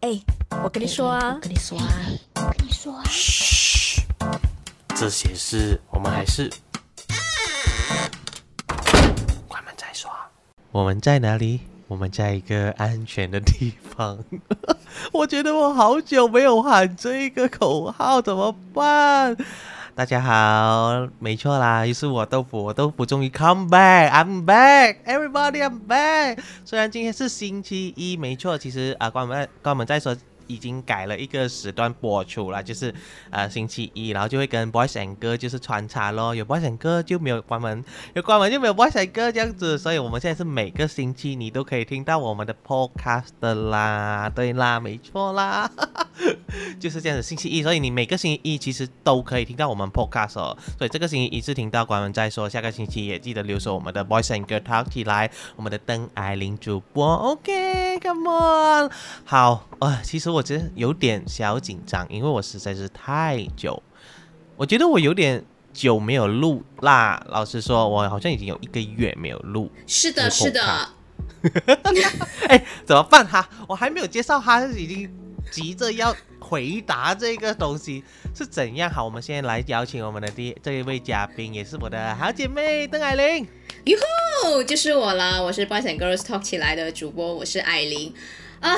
[0.00, 0.20] 哎，
[0.62, 1.88] 我跟你说啊，我跟你说啊，
[2.36, 4.00] 我跟你说啊，嘘，
[4.94, 6.48] 这些事我们还是
[9.48, 10.08] 关门再说。
[10.70, 11.62] 我们在哪里？
[11.88, 14.22] 我们在一个安全的地方。
[15.12, 19.36] 我觉得我好久没有喊这一个口号，怎么办？
[19.98, 26.38] 大家好，没错啦，又是我豆腐，我豆腐终于 come back，I'm back，everybody，I'm back。
[26.64, 30.16] 虽然今天是星期一，没错，其实啊，关门关门再说。
[30.48, 32.92] 已经改了一个时段播出了，就是
[33.30, 37.84] 呃星期一，然后就会跟 Boys and Girl 就是穿插咯，有 Boys and Girl 就没有关门，
[38.14, 45.70] 有关门就没有 Boys and Girl 这样子，所以我们现在是每个星期你都可以听到我们的 podcast 的啦，对啦，没错啦，
[46.80, 58.90] 就是这样子，星期一，所以你每个星期一其实都可以听到我们 podcast 哦，所以这个星期一次听到关门再说，下个星期也记得留守我们的 Boys and Girl talk 起来，我们的邓艾琳主播，OK，Come on，
[59.24, 60.37] 好，呃，其实我。
[60.38, 63.82] 我真的有点小紧张，因为我实在是太久，
[64.56, 67.20] 我觉得我有点久没有录啦。
[67.28, 69.68] 老实说，我好像已经有一个月没有录。
[69.84, 70.90] 是的，是的。
[72.48, 73.48] 哎，怎么办哈？
[73.66, 75.12] 我还没有介绍他，已经
[75.50, 78.88] 急着要回答这个东西是怎样。
[78.88, 83.44] 好，我们现在来邀请我们的第这一位嘉宾，也是我的好姐妹邓艾玲。
[83.86, 83.98] 哟
[84.44, 85.42] 吼，就是我啦！
[85.42, 88.14] 我是 Boys and Girls Talk 起来的主播，我是艾琳
[88.60, 88.76] 啊。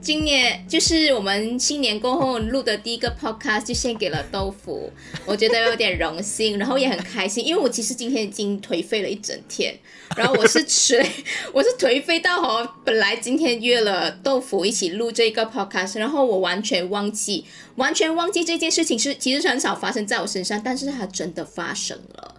[0.00, 4.90] 今年就是我们新年过后录的第一个 podcast，就献给了豆腐，
[5.26, 9.78] 我觉得有点荣幸，然后也很开心，因为我其实今天已经颓废了一整天，
[10.16, 11.04] 然后我是吃，
[11.52, 17.44] 我是颓废到哦，本来今天约了豆腐一起录这个 podcast，然后我完全忘记，
[17.76, 22.36] 完全忘记这件事情是其实是很少发生在我身上，但是它真的发生了。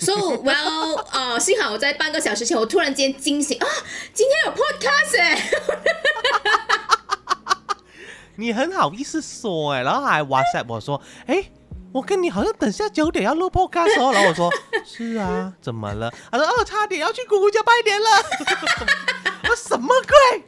[0.00, 3.66] So well，呃，幸好我在半个小时前，我突然间惊醒啊，
[4.12, 5.50] 今天有 podcast 哎，
[8.36, 11.44] 你很好意思说哎，然后还 WhatsApp 我说，哎，
[11.92, 14.50] 我跟你好像等下九点要录 podcast 哦，然后我说
[14.84, 16.12] 是啊，怎么了？
[16.30, 18.08] 他说哦，差点要去姑姑家拜年了，
[19.50, 20.44] 我什么鬼？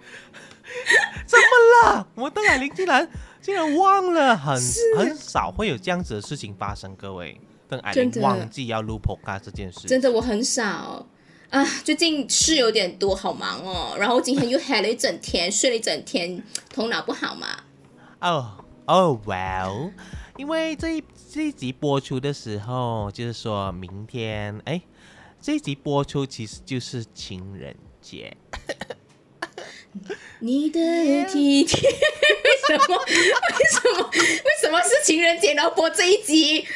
[1.26, 2.06] 怎么了？
[2.14, 3.08] 我邓海玲竟然
[3.40, 4.54] 竟然忘了，很
[4.96, 7.40] 很少会有这样子的事情发生，各位。
[7.70, 11.06] 邓艾琳忘记要录 podcast 这件事，真的我很少
[11.50, 13.94] 啊，最近事有点多，好忙哦。
[13.98, 17.46] 然后今天又嗨了一整天，睡了一整天，头脑不好嘛。
[18.20, 19.92] 哦哦，well，
[20.36, 24.82] 因为这一这一集播出的时候，就是说明天，哎，
[25.40, 28.36] 这一集播出其实就是情人节。
[30.40, 30.80] 你的
[31.26, 31.96] 体贴，为
[32.66, 32.96] 什么？
[33.06, 33.14] 为
[33.70, 34.10] 什么？
[34.12, 34.20] 为
[34.60, 36.66] 什么是情人节然后播这一集？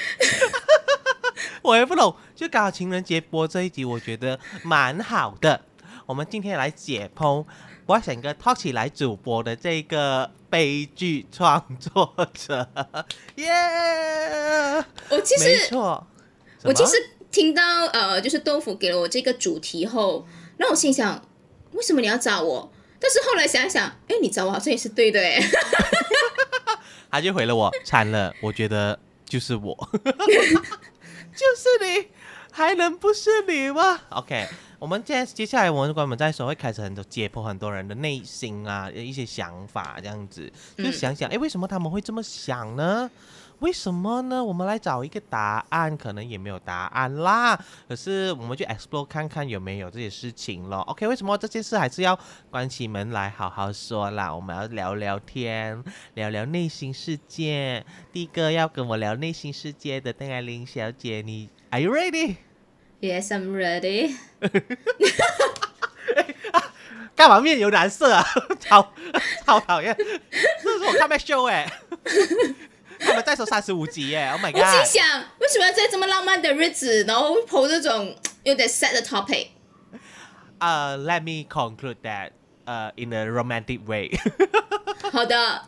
[1.62, 5.64] 我也不懂，就刚好情人节播这一集，我觉得蛮好的。
[6.06, 7.44] 我们今天来解剖
[7.86, 12.68] 我想个 talk 起来主播的这个悲剧创作者。
[13.36, 13.48] 耶！
[15.08, 16.06] 我其实没错，
[16.64, 16.92] 我其实
[17.30, 20.26] 听到呃，就是豆腐给了我这个主题后，
[20.58, 21.26] 让我心想，
[21.72, 22.70] 为什么你要找我？
[23.00, 25.40] 但是后来想想，哎，你找我好像也是对的哎。
[27.10, 29.74] 他就回了我，惨了，我觉得就是我，
[30.04, 32.08] 就是你，
[32.52, 34.46] 还能不是你吗？OK，
[34.82, 43.08] 我们接接下来我们关门在说会开始很多解剖很多人的内心啊，一些想法这样子，就想想，哎，为什么他们会这么想呢？
[43.60, 44.42] 为什么呢？
[44.42, 47.56] 我们来找一个答案，可能也没有答案啦。
[47.86, 50.80] 可是我们去 explore 看看有没有这些事情咯。
[50.88, 52.18] OK，为什么这件事还是要
[52.50, 54.34] 关起门来好好说啦？
[54.34, 55.80] 我们要聊聊天，
[56.14, 57.86] 聊聊内心世界。
[58.12, 62.34] 第一个要跟我聊内心世界的邓爱玲小姐，你 Are you ready?
[63.02, 64.14] Yes, I'm ready.
[67.16, 68.24] 干嘛面有蓝色啊？
[68.60, 68.94] 超
[69.44, 69.92] 超讨厌！
[70.62, 71.68] 这是我看 Max Show 哎。
[73.00, 74.60] 他们再说三十五集耶！Oh my god！
[74.60, 79.48] 我心想，为什么要在这么浪漫的日子，然后抛这种有点 sad 的 topic？
[80.60, 82.30] 呃，Let me conclude that，
[82.66, 84.16] 呃，in a romantic way。
[85.10, 85.62] 好的，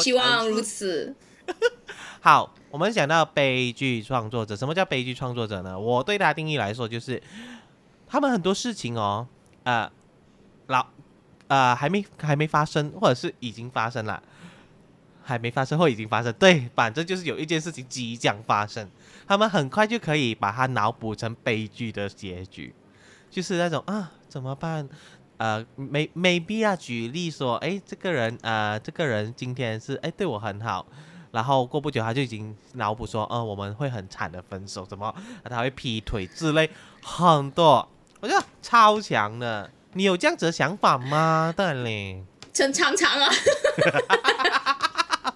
[0.00, 1.16] 希望如此。
[2.20, 5.78] 好，我们讲到悲剧创作者，什么叫悲剧创作者呢？
[5.78, 7.22] 我对他定义来说，就是
[8.06, 9.26] 他们很多事情哦，
[9.64, 9.90] 呃，
[10.66, 10.86] 老，
[11.48, 14.22] 呃，还没还没发生，或者是已经发生了。
[15.22, 18.90] 还没发生或已经发生，对，反正就是有一件事情即将发生，
[19.28, 22.74] 他们很快就可以把它脑补成悲剧的结局，
[23.30, 24.88] 就是那种啊，怎么办？
[25.36, 30.84] 呃没没必要，举例说，哎，这个人，呃，这个人今天是哎对我很好，
[31.32, 36.68] 然后过不久他就已经脑补说，嗯，我们会很惨的分手，怎么他会劈腿之类，
[37.02, 37.88] 很多，
[38.20, 41.54] 我觉得超强的，你有这样子的想法吗？
[41.56, 42.24] 当然嘞。
[42.54, 43.30] 很长长啊。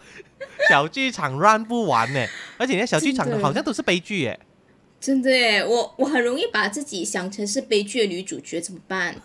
[0.69, 2.27] 小剧场 run 不完呢，
[2.59, 4.39] 而且人家小剧场好像都是悲剧耶。
[5.01, 9.17] 真的耶，我我很容易把自己想成是悲剧的女主角，怎么办？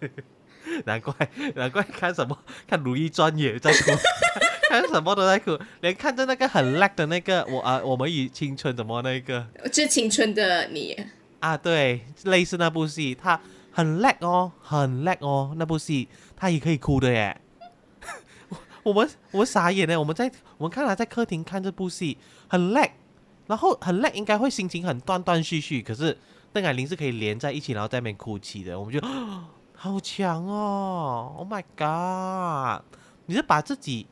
[0.84, 1.14] 难怪
[1.54, 3.78] 难怪看什么看《如懿传》也在哭，
[4.68, 10.96] 看什么都在哭，连看着那个很 lag 的那个我啊，我们与青春怎么那个这青春的你，
[11.40, 13.40] 啊，对，类似那部戏，他
[13.72, 17.40] 很 lag 哦，很 lag 哦，那部戏他也可以哭的耶。
[18.84, 22.18] 我们我们傻眼呢，我们在我们看他在客厅看这部戏
[22.48, 22.90] 很 lag，
[23.46, 26.16] 然后很 lag 应该会心情很断断续续，可是
[26.52, 29.00] 邓凯琳是可以连在一起，然后在那边哭泣的，我们就
[29.74, 32.82] 好强哦，Oh my god！
[33.26, 34.06] 你是把自己，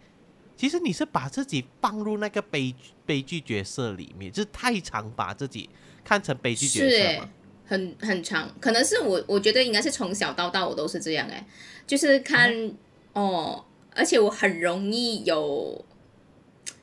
[0.56, 2.74] 其实你是把自己放入那个悲
[3.04, 5.68] 悲剧角色里面，就是太常把自己
[6.02, 7.28] 看成悲剧角色嘛。，
[7.66, 11.44] 很很长，可能是我我觉得应该是从小到大我都是这样哎，
[11.86, 12.72] 就是看、
[13.12, 15.84] 哦，而且我很容易有，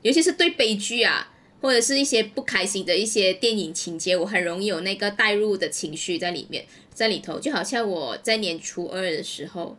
[0.02, 1.32] 尤其是对悲剧啊，
[1.62, 9.78] 或者是一些不开心的一些电影情节，我很容易有那个带入的情绪在里面，在里头，就好像我在年初二的时候，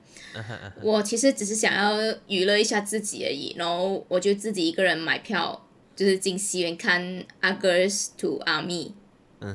[0.83, 7.03] 我其实只是想要娱乐一下自己而已，然后我就自己一个人买票，就是进戏院看
[7.41, 8.89] 《August to Army》。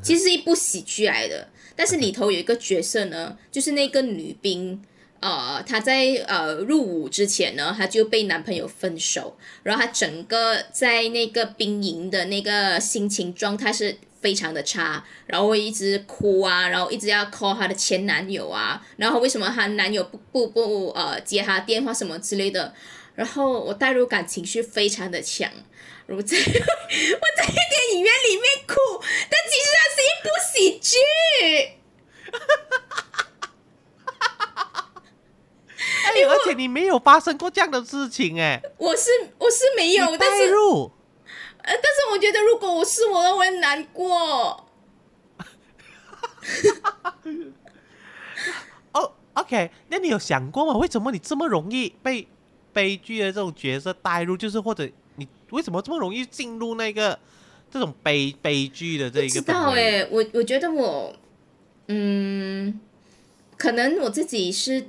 [0.03, 4.79] 其实是一部喜剧来的，但是里头有一个角色呢， 就是那个女兵，
[5.19, 22.74] 呃，她在呃入伍之前呢，她就被男朋友分手，然后她整个在那个兵营的那个心情状态是非常的差，然后会一直哭啊，然后一直要 call 她的前男友啊，然后为什么她男友不不不呃接她电话什么之类的，
[23.16, 25.50] 然后我代入感情绪非常的强。
[26.07, 28.75] 我在我在电影院里面哭，
[29.30, 30.98] 但其实它是一部喜剧。
[36.04, 40.92] 哎，而且你没有发生过这样的事情哎，我是我是没有，你但是代入。
[41.61, 44.65] 呃，但是我觉得如果我是我，我会难过。
[48.94, 50.73] 哦，OK，那你有想过吗？
[50.77, 52.27] 为什么你这么容易被
[52.73, 54.35] 悲剧的这种角色带入？
[54.35, 57.19] 就是或者你为什么这么容易进入那个
[57.69, 59.53] 这种悲悲剧的这一知个？
[59.53, 61.15] 道哎，我我觉得我，
[61.88, 62.79] 嗯，
[63.57, 64.88] 可能我自己是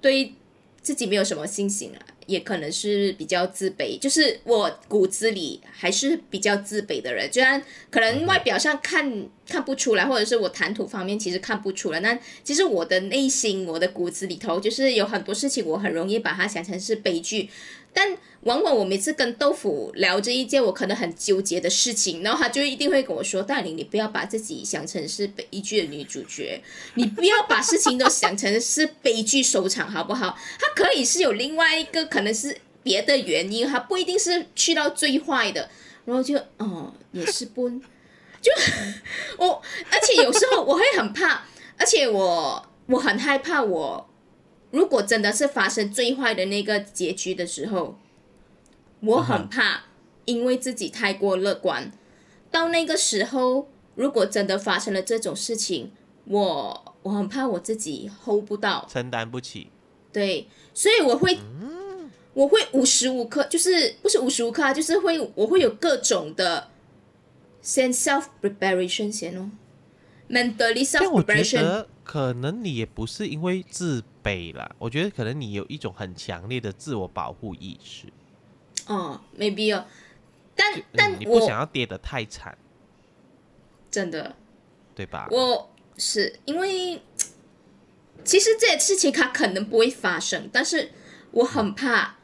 [0.00, 0.34] 对
[0.80, 17.48] 自己没有什么信心啊，也可能是比较自卑，就是我骨子里还是比较自卑的人，虽然可能外表上看看不出来，或者是我谈吐方面其实看不出来，那其实我的内心、我的骨子里头，就是有很多事情，我很容易把它想成是悲剧。
[17.94, 26.62] 但往往我每次跟豆腐聊这一件我可能很纠结的事情，然后他就一定会跟我说：“大玲，你不要把自己想成是悲剧的女主角，
[26.94, 30.36] 你不要把事情都想成是悲剧收场，好不好？
[30.58, 35.68] 他可以是有另外一个可能是别的原因，他不一定是去到最坏的。”
[36.04, 37.68] 然后就哦，也是不，
[38.40, 38.50] 就
[39.38, 41.44] 我，而且有时候我会很怕，
[41.76, 44.08] 而且我我很害怕我。
[44.72, 47.96] 如果真的是发生最坏的那个结局的时候，
[49.00, 49.84] 我很怕，
[50.24, 51.92] 因为自己太过乐观，
[52.50, 55.92] 到那个时候，如果真的发生了这种事情，
[56.24, 59.68] 我我很怕我自己 hold 不到，承担不起。
[60.12, 61.38] 对，所以我会，
[62.32, 66.68] 我会无时无刻，就是不是无时无刻啊，就是会我会有各种的
[67.62, 69.50] sense self preparation 先哦
[70.30, 71.86] ，mentally self preparation。
[72.04, 78.06] 可能你也不是因为自卑啦，我觉得可能你有一种很强烈的自我保护意识，
[78.86, 79.84] 哦，maybe 哦，
[80.54, 82.56] 但嗯但你不想要跌得太惨，
[83.90, 84.34] 真的
[84.94, 85.28] 对吧？
[85.30, 87.02] 我是因为，
[88.24, 90.90] 其实这些事情它可能不会发生，但是
[91.32, 92.16] 我很怕，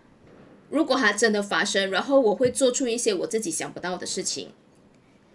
[0.71, 4.52] 如果它真的发生，然后我会做出一些我自己想不到的事情，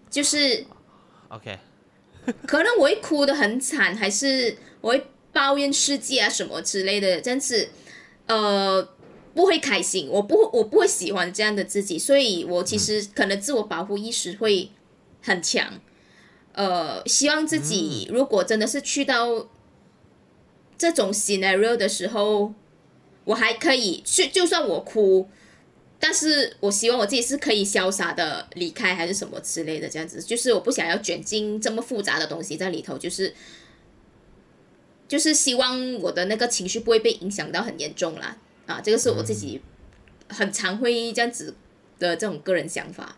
[0.10, 0.66] 就是。
[1.30, 1.58] OK，
[2.46, 7.68] 可能我会哭得很惨，还是我会抱怨世界啊什么之类的，但是
[8.28, 8.88] 呃
[9.34, 14.70] 不会开心，我不我不会喜欢这样的自己，所以我其实可能自我保护意识会
[15.22, 15.80] 很强，
[16.54, 19.50] 呃，希望自己如果真的是去到
[20.78, 22.54] 这种 scenario 的时候，
[23.26, 25.28] 我还可以，去就算我哭。
[26.00, 33.34] 但是我希望我自己是可以潇洒的离开，还是什么之类的，这样子，就是我不想要卷进这么复杂的东西在里头，就是
[35.14, 39.62] 就是希望我的那个情绪不会被影响到很严重啦，啊，这个是我自己
[40.28, 41.56] 很常会这样子
[42.00, 43.16] 的这种个人想法。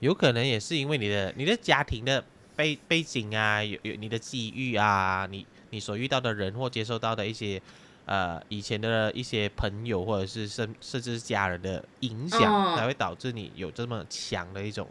[0.00, 2.24] 有可能也是因为你的你的家庭的
[2.56, 7.62] 背背景啊，有有你的机遇啊，你你所遇到的人或接受到的一些
[8.06, 14.88] 呃以前的一些朋友或者是甚甚至是家人的影响，哦才会导致你有这么强的一种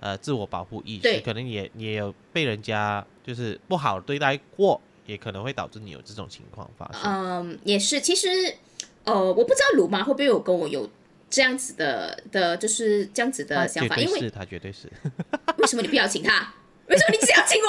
[0.00, 1.20] 呃自我保护意识。
[1.20, 7.00] 可能也你也有被人家就是不好对待过，也可能会导致你有这种情况发生。
[7.04, 8.00] 嗯，也是。
[8.00, 8.28] 其实，
[9.04, 10.88] 呃，我不知道鲁妈会不会有跟我有
[11.28, 14.90] 这样子的的，就是这样子的想法，因为是，他绝对是。
[15.58, 16.54] 为什么你不邀请他？
[16.88, 17.68] 为什么你只邀请我？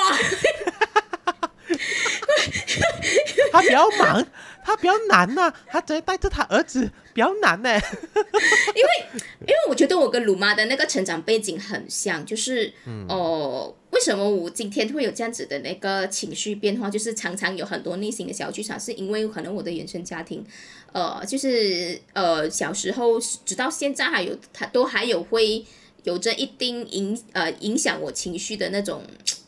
[3.51, 4.25] 他比较忙，
[4.63, 12.73] 他比较难呐、他直接带着他儿子比较难呢、因为我觉得我跟鲁妈的那个成长背景很像，就是
[13.07, 16.89] 哦、为什么我今天会有这样子的那个情绪变化？
[16.89, 20.43] 就是常常有很多内心的小剧场，是因为可能我的原生家庭，
[20.91, 25.63] 呃，就是呃小时候直到现在还有，它都还有会
[26.03, 29.03] 有着一定影呃影响我情绪的那种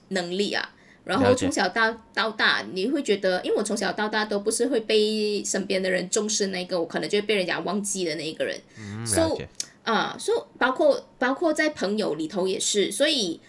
[0.09, 0.71] 能力啊。
[1.03, 8.59] 然后从小到到大，你会觉得，因为我从小到大都不是会被身边的人重视那个，我可能就会被人家忘记的那一个人。
[8.79, 9.47] 嗯，So- 了解。
[9.83, 13.39] 啊，所、以包括包括在朋友里头也是，所以，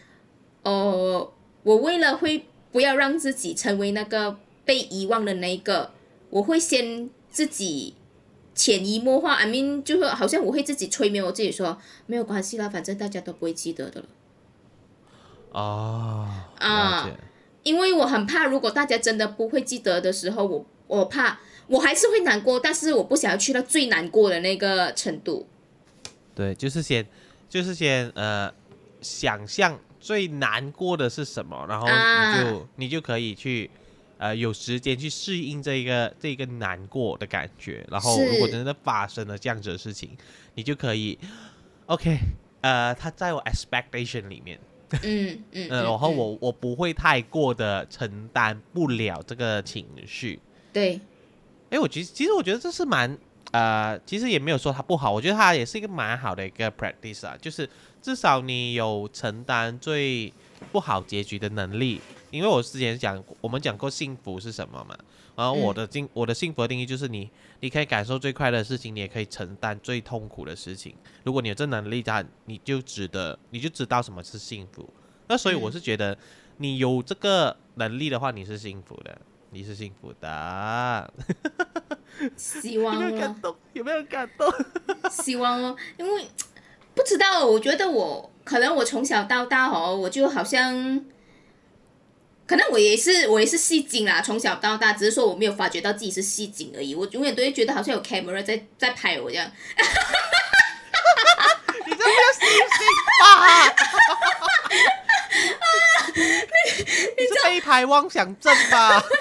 [0.67, 1.33] 呃，
[1.63, 5.93] 我为了会不要让自己成为那个被遗忘的那一个，
[6.31, 7.95] 我会先自己
[8.53, 14.07] 潜移默化，I mean，就是好像我会自己催眠我自己说，没有关系啦，反正大家都不会记得的了。
[15.53, 17.09] 哦，啊。
[17.63, 25.47] 因为我很怕，如果大家真的不会记得的时候，我我怕我还是会难过，但是我不想要去到最难过的那个程度。
[26.35, 27.07] 对，就是先，
[27.49, 28.53] 就是先呃，
[29.01, 31.93] 想象最难过的是什么，然后你
[32.39, 33.69] 就、啊你就可以去
[34.19, 40.17] 呃有时间去适应这一个这一个难过的感觉，然后如果真的发生了这样子的事情，
[40.55, 41.19] 你就可以
[41.87, 42.19] ，OK，
[42.61, 44.61] 呃，它在我 expectation 里面，
[45.03, 46.17] 嗯 嗯，然后嗯。
[46.17, 50.39] 我我不会太过的承担不了这个情绪，
[50.73, 51.01] 对。
[51.71, 53.19] 哎，我其实其实我觉得这是蛮
[53.53, 57.69] 呃，其实也没有说它不好，我觉得它也是一个蛮好的一个 practice 啊，就是
[58.03, 60.33] 至少你有承担最
[60.73, 62.01] 不好结局的能力。
[62.31, 64.99] 因为我之前讲，我们讲过幸福是什么嘛，
[65.37, 70.95] 然后我的幸、我的幸福的定义就是你你可以感受最快乐的事情，你也可以承担最痛苦的事情。
[71.23, 74.93] 如果你有这能力，它你就值得，你就知道什么是幸福。
[75.29, 76.19] 那所以我是觉得，
[76.59, 79.19] 你有这个能力的话，你是幸福的，
[79.51, 81.15] 你是幸福的。
[82.37, 83.57] 希有望有没有感，动？
[83.73, 84.53] 有没有感动？
[85.11, 86.29] 希望哦，因为
[86.95, 91.05] 不知道，我觉得我可能我从小到大哦，我就好像，
[92.47, 99.51] 可能我也是我也是戏精啦，从小到大，只是说我没有发觉到自己是戏精而已，我永远都会觉得好像有 camera 在在拍我这样，
[101.87, 102.87] 你这叫戏精
[103.21, 103.75] 吧？
[106.17, 109.03] 你是被拍妄想症吧？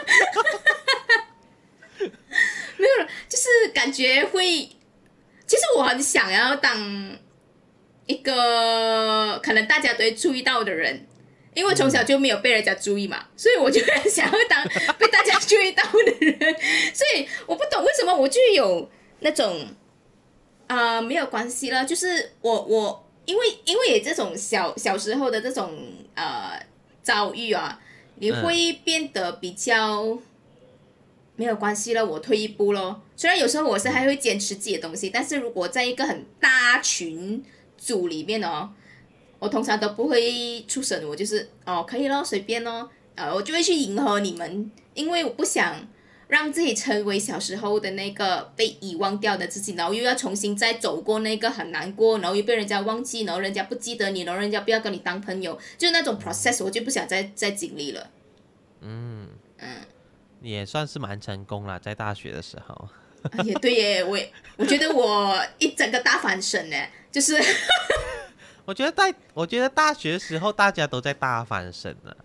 [2.77, 4.43] 没有了，就是感觉会，
[5.45, 7.17] 其实我很想要当
[8.05, 11.07] 一个可能大家都会注意到的人。
[11.53, 14.61] 因为从小就没有被人家注意嘛，所以我就很想要当
[14.97, 16.37] 被大家注意到的人，
[16.93, 18.91] 所以我不懂为什么我就有
[19.21, 19.65] 那种
[20.67, 25.73] 啊、没有关系了，就是我我因为因为这种小小时候的这种
[26.15, 26.61] 呃
[27.01, 27.79] 遭遇啊，
[28.15, 30.19] 你会变得比较
[31.35, 33.01] 没有关系了，我退一步咯。
[33.15, 37.43] 虽然有时候我是还会坚持自己的东西，但是如果在一个很大群
[37.77, 38.69] 组里面哦，
[39.39, 45.87] 我通常都不会出声，我就是哦可以咯，随便咯，呃，我就会去迎合你们，因为我不想
[46.27, 58.09] 让自己成为小时候的那个被遗忘掉的自己，然后又要重新再走过那个很难过，然后又被人家忘记，然后人家不记得你，然后人家不要跟你当朋友，就是那种 process，我就不想再再经历了。
[60.45, 62.73] 也算是蛮成功了，在大学的时候。
[63.31, 66.75] 啊也对耶，我也我觉得我一整个大翻身呢，
[67.11, 67.35] 就是
[68.65, 72.15] 我觉得在我觉得大学的时候，大家都在大翻身呢。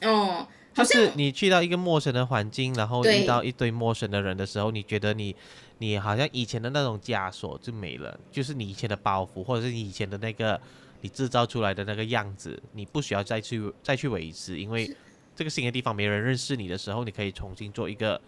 [0.00, 5.36] 哦，好就是你去到一个陌生的环境，然后遇到一堆陌生的人的时候，你觉得你
[5.76, 10.58] 你好像以前的那种枷锁就没了，就是你以前的包袱，或者是你以前的那个
[11.02, 14.96] 你制造出来的那个样子，你不需要再去再去维持，因为
[15.36, 18.20] 这个新的地方没人认识你的时候，你可以重新做一个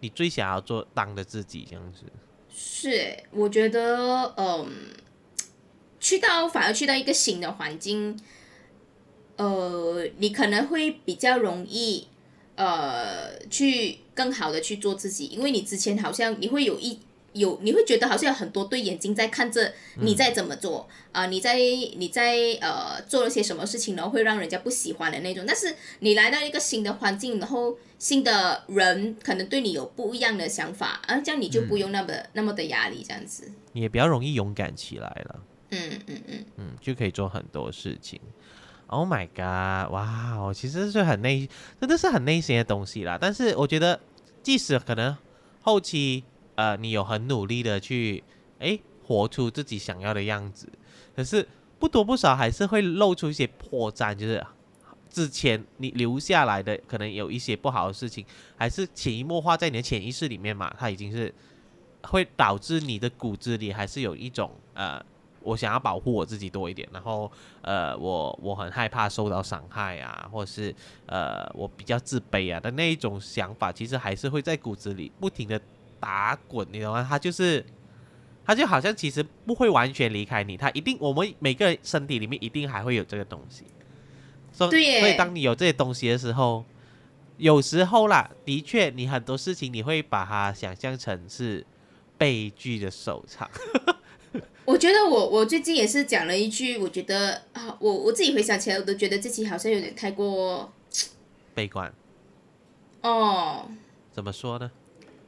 [0.00, 2.00] 你最想要做当的自己，这样子。
[2.52, 4.68] 是，我觉得嗯，
[6.00, 8.18] 去到反而去到一个新的环境，
[9.36, 12.08] 呃，你可能会比较容易
[12.56, 16.98] 呃去更好的去做自己，因为你之前好像你会有一
[17.36, 25.44] 有你会觉得好像有很多对眼睛在看着你在怎么做啊、你在你在呃做了些什么事情，然后会让人家不喜欢的那种。
[25.46, 33.50] 但是你来到一个新的环境，然后新的人可能对你有不一样的想法，啊，这样你就不用那么、那么的压力，这样子。
[33.72, 35.40] 你也比较容易勇敢起来了，
[35.70, 38.20] 嗯嗯嗯，嗯，就可以做很多事情。
[38.88, 39.90] Oh my god！
[39.90, 41.48] 哇哦，其实是很内，
[41.80, 43.18] 真的是很内心的东西啦。
[43.18, 43.98] 但是我觉得，
[44.42, 45.16] 即使可能
[45.62, 46.22] 后期
[46.56, 48.22] 呃你有很努力的去
[48.58, 50.68] 诶活出自己想要的样子，
[51.14, 51.46] 可是
[51.78, 54.44] 不多不少还是会露出一些破绽，就是
[55.08, 61.32] 之前你留下来的可能有一些不好的事情，还是潜移默化在你的潜意识里面嘛，它已经是
[62.02, 65.00] 会导致你的骨子里还是有一种呃。
[65.42, 67.30] 我想要保护我自己多一点，然后
[67.62, 70.74] 呃，我我很害怕受到伤害啊，或者是
[71.06, 75.60] 呃，我比较自卑啊的那一种想法，其实还是会在骨子里不停的
[76.06, 77.04] 打滚，你懂吗？
[77.08, 77.66] 他就是，
[78.44, 83.64] 他就好像其实不会完全离开你，他一定我们每个人身体里面一定还会有这个东西。
[84.52, 86.64] 所对耶所以当你有这些东西的时候，
[87.38, 91.66] 有时候啦，的确你很多事情你会把它想象成是
[92.16, 93.50] 悲剧的收场。
[94.64, 100.72] 我觉得我我最近也是讲了一句，我觉得啊，我我自己回想起来，我都觉得自己好像有点太过
[101.52, 101.92] 悲观
[103.02, 103.66] 哦。
[104.12, 104.70] 怎么说呢？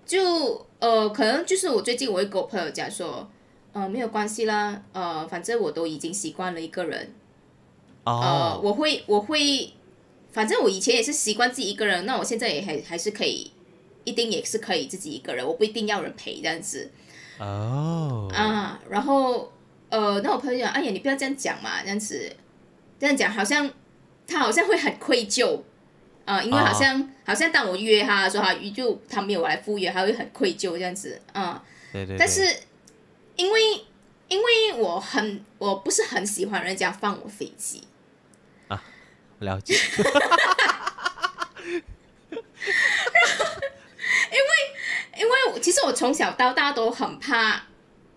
[0.08, 3.28] 就呃，可能就是我最近我会跟我朋友讲说，
[3.74, 7.12] 呃，没有关系啦，呃，反正我都已经习惯了一个人，
[8.04, 9.74] 呃，哦，我会我会，
[10.32, 13.50] 反正我以前也是习惯自己一个人，那我现在也还还是可以，
[14.04, 16.90] 一定也是可以自己一个人，我不一定要人陪这样子
[17.38, 18.80] 哦，啊。
[18.88, 19.52] 然后
[19.90, 22.34] 呃，那我朋友讲，哎呀，你不要这样讲嘛，这样子
[22.98, 23.70] 这样讲好像
[24.26, 25.60] 他好像会很愧疚。
[26.28, 32.42] 啊、因为好像、好像当我约他的时候，他就他没有来赴约，他会很愧疚这样子，啊、对对对，但是
[33.36, 33.60] 因为
[34.28, 37.82] 因为我很我不是很喜欢人家放我飞机。
[38.68, 38.84] 啊，
[39.38, 39.72] 了解，
[44.30, 44.42] 因为
[45.16, 47.62] 因为其实我从小到大都很怕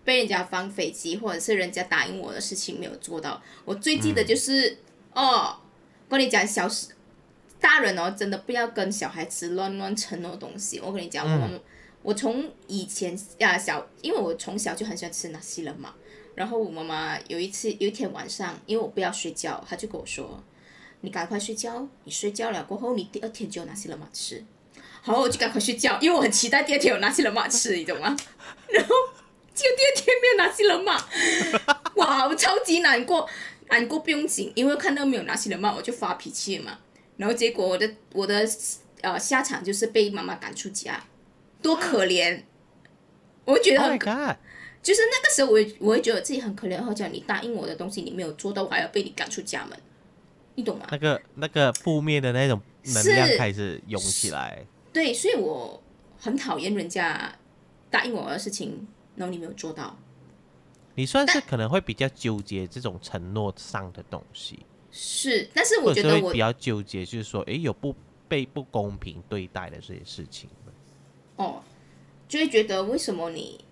[0.04, 3.42] 被人家放飞机，或者是人家答应我的事情没有做到。
[3.64, 4.76] 我最记得就是、
[5.14, 5.56] 哦，
[6.10, 6.88] 跟你讲小时
[7.62, 10.80] 大人哦，真的不要跟小孩子乱乱承诺东西。
[10.80, 11.60] 我跟你讲，我
[12.02, 15.94] 我从以前呀小，因为我从小就很喜欢吃那西了嘛。
[16.34, 20.42] 然后我妈妈有一次有一天晚上，因为我不要睡觉，她就跟我说
[21.02, 24.44] ：“你赶快睡觉，你睡觉了过后，你第二天就有那西了嘛吃。”
[25.00, 28.16] 好，我就赶快睡觉，因为我很期待第二天有拿西了嘛吃，你懂吗？
[28.72, 28.94] 然后
[29.54, 30.96] 结果第二天没有拿西了嘛，
[31.96, 33.28] 哇，我超级难过，
[33.68, 36.78] 难过不用紧，因为看到没有拿西了嘛，我就发脾气嘛。
[37.16, 38.46] 然后结果我的我的
[39.02, 41.04] 呃下场就是被妈妈赶出家，
[41.60, 42.42] 多可怜！
[43.44, 44.36] 我觉得 Oh 很！
[44.82, 49.78] 就是那个时候我，我会觉得自己很可怜，或者你答应我的东西你没有做到，我还要被你赶出家门，
[50.56, 50.86] 你懂吗？
[50.90, 52.60] 那个那个负面的那种
[52.94, 55.80] 能量开始涌起来，对，所以我
[56.18, 57.32] 很讨厌人家
[57.90, 59.96] 答应我的事情，然后你没有做到。
[60.94, 67.94] 你算是可能会比较纠结这种承诺上的东西，是，但是我觉得我比较纠结，就是说，诶，有不
[68.28, 70.50] 被不公平对待的这些事情。
[71.36, 71.62] 哦，
[72.28, 73.64] 就会觉得为什么你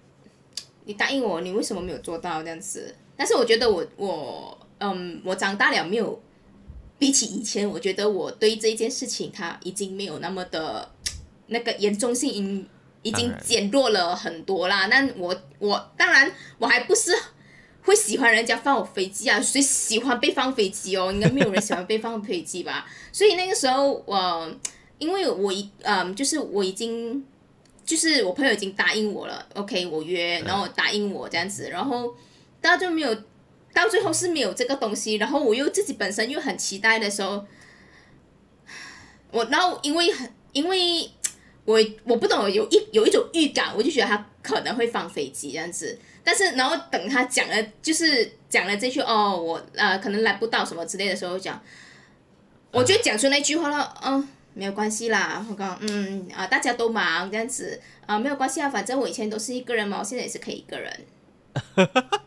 [0.87, 2.97] 你答应我，你为什么没有做到这样子？
[3.19, 6.19] 但是我觉得我我嗯，我长大了没有，
[6.99, 10.91] 比起以前，我觉得我对这件事情它已经没有那么的
[11.49, 12.67] 那个严重性，已
[13.03, 14.87] 已经减弱了很多啦。
[14.87, 17.13] 那我我当然我还不是。
[17.83, 19.41] 会喜欢人家放我飞机啊？
[19.41, 21.11] 谁喜欢被放飞机哦？
[21.13, 22.87] 应该没有人喜欢被放飞机吧？
[23.13, 24.53] 所以那个时候，我、
[24.99, 27.25] 因为我一嗯，就是我已经
[27.85, 32.15] 就是我朋友已经答应我了，OK，我约，然后答应我这样子，然后
[32.61, 33.15] 大家就没有，
[33.73, 37.45] 到最后是没有这个东西，然后我又自己本身又很期待的时候，
[39.33, 41.11] 我然后因为很因为
[41.65, 51.63] 我我不懂有一有一种预感，我就觉得他可能会放飞机这样子，但是然后等他讲了就是讲了这句哦，我呃可能来不到什么之类的时候讲，
[52.71, 54.29] 我就讲出那句话了，嗯。
[54.53, 60.93] 没有关系啦，我讲，嗯啊，大家都忙这样子啊，没有关系啊，反正我以前都是一个人嘛，我现在也是可以一个人。
[61.55, 62.23] 哈哈哈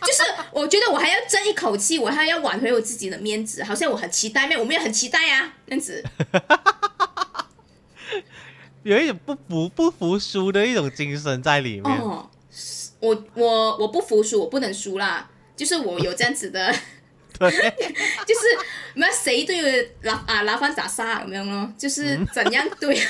[0.00, 6.02] 就是我觉得我还要争一口气，我还要挽回我自己的面子，好像我很期待，没有，我没有很期待啊，这样子。
[8.82, 11.98] 有一种不服不服输的一种精神在里面。
[11.98, 12.28] 哦，
[13.00, 16.72] 我我我不服输，我不能输啦，就是我有这样子的，
[17.38, 17.50] 对，
[18.26, 18.40] 就是
[18.94, 21.72] 没有谁都有拉啊拉饭打沙有没有咯？
[21.78, 23.02] 就是怎样都要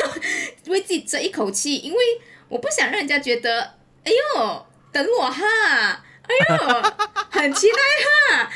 [0.69, 1.99] 为自己争一口气，因为
[2.49, 3.63] 我不想让人家觉得，
[4.05, 5.43] 哎呦，等我哈，
[6.23, 6.93] 哎呦，
[7.31, 8.51] 很期待哈。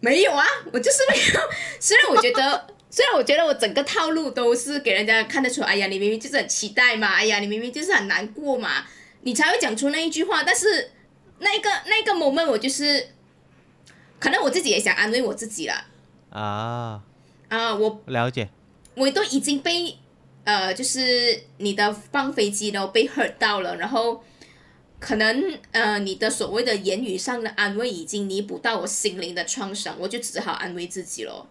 [0.00, 1.40] 没有啊，我就是没有。
[1.80, 8.86] 虽然我觉得，虽然我觉得我整个套路都是给人家看得出，哎呀，你明明就是很期待嘛，哎呀，你明明就是很难过嘛，
[9.22, 10.42] 你才会讲出那一句话。
[10.42, 10.92] 但是
[11.38, 13.08] 那个那个 moment 我就是，
[14.18, 15.86] 可能我自己也想安慰我自己了。
[16.30, 17.02] 啊
[17.48, 18.48] 啊，我了解。
[18.94, 19.96] 我都已经被
[20.44, 24.24] 呃，就是你的放飞机都被 hurt 到了，然后。
[25.00, 31.46] 可能呃，你的所谓的言语上的安慰已经弥补到我心灵的创伤，我就只好安慰自己喽。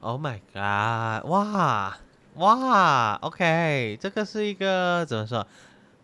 [0.00, 1.28] Oh my god！
[1.28, 1.98] 哇
[2.34, 5.46] 哇，OK，这个是一个怎么说？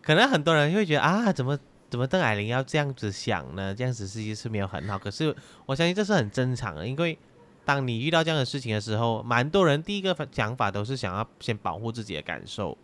[0.01, 1.57] 可能很多人会觉得啊，怎么
[1.89, 3.73] 怎么邓海玲要这样子想呢？
[3.73, 4.99] 这样子实际是没有很好。
[4.99, 7.17] 可是我相信这是很正常的，因为
[7.65, 12.77] 当你遇到这样的事情的时候，蛮多人第一个想法都是想要先保护自己的感受。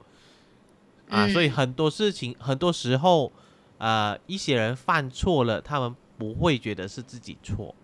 [1.09, 3.31] 啊，所以很多事情，很多时候，
[3.77, 7.75] 呃，一些人犯错了，他们不会觉得是自己错，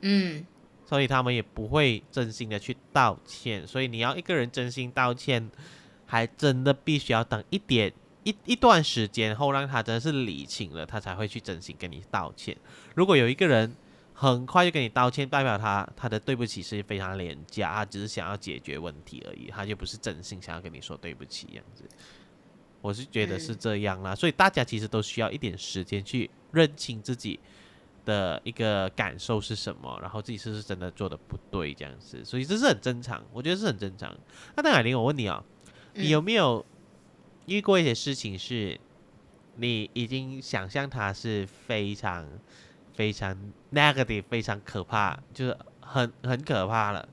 [0.00, 0.44] 嗯，
[0.92, 3.66] 所以他们也不会真心的去道歉。
[3.66, 5.50] 所以你要一个人真心道歉，
[6.04, 7.90] 还真的必须要等一点
[8.24, 12.54] 一一段时间后，让他真的是理清了，他才会去真心跟你道歉。
[12.94, 13.74] 如果有一个人
[14.12, 21.88] 很快就跟你道歉，代表他他的对不起是非常廉价，他只是想要解决问题而已，他就不是真心想要跟你说对不起这样子。
[22.82, 27.40] 我是觉得是这样啦，所以大家其实都需要一点时间去认清自己
[28.04, 34.14] 的一个感受是什么，然后自己是不是真的做的不对这样子，所以这是很正常，我觉得是很正常。
[34.56, 35.42] 那邓海玲，我问你啊，
[35.94, 36.64] 你有没有
[37.46, 38.80] 遇过一些事情是，
[39.56, 42.26] 你已经想象它是非常
[42.94, 43.36] 非常
[43.72, 47.08] negative、非常可怕，就是很很可怕了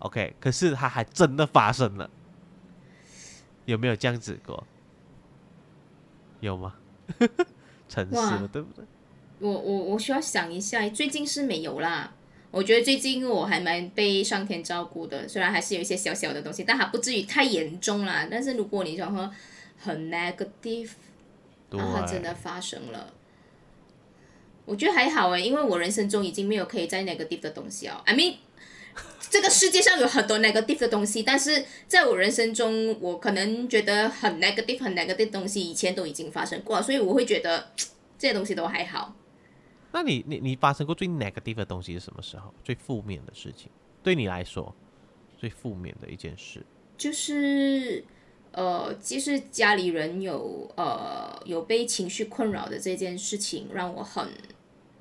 [0.00, 2.10] ？OK，可是它还真的发生了，
[3.66, 4.66] 有没有这样子过？
[6.40, 6.74] 有吗？
[7.86, 8.84] 诚实了，对不对？
[9.40, 12.14] 我我我需要想一下，最近是没有啦。
[12.50, 18.28] 我觉得最近我还蛮被上天照顾的，虽然还是有一些小小的东西，但还不至于太严重啦。
[18.30, 19.30] 但是如果你想说
[19.78, 20.90] 很 negative，
[21.70, 23.12] 然后它真的发生了，
[24.64, 28.00] 我觉得还好诶，因为我人生中已经没有可以在 negative 的东西哦。
[28.04, 28.34] I mean。
[29.30, 37.70] 这个世界上有很多 negative 的东西，但是在我人生中，我可能觉得很 negative、很 negative 的东西以前都已经发生过，所以我会觉得
[38.18, 39.14] 这些东西都还好。
[39.92, 42.52] 那你你你发生过最 negative 的东西是什么时候？
[42.62, 43.70] 最负面的事情
[44.02, 44.74] 对你来说
[45.36, 46.64] 最负面的一件事，
[46.96, 48.04] 就是
[48.52, 54.28] 呃，其实家里人有呃有被情绪困扰的这件事情，让我很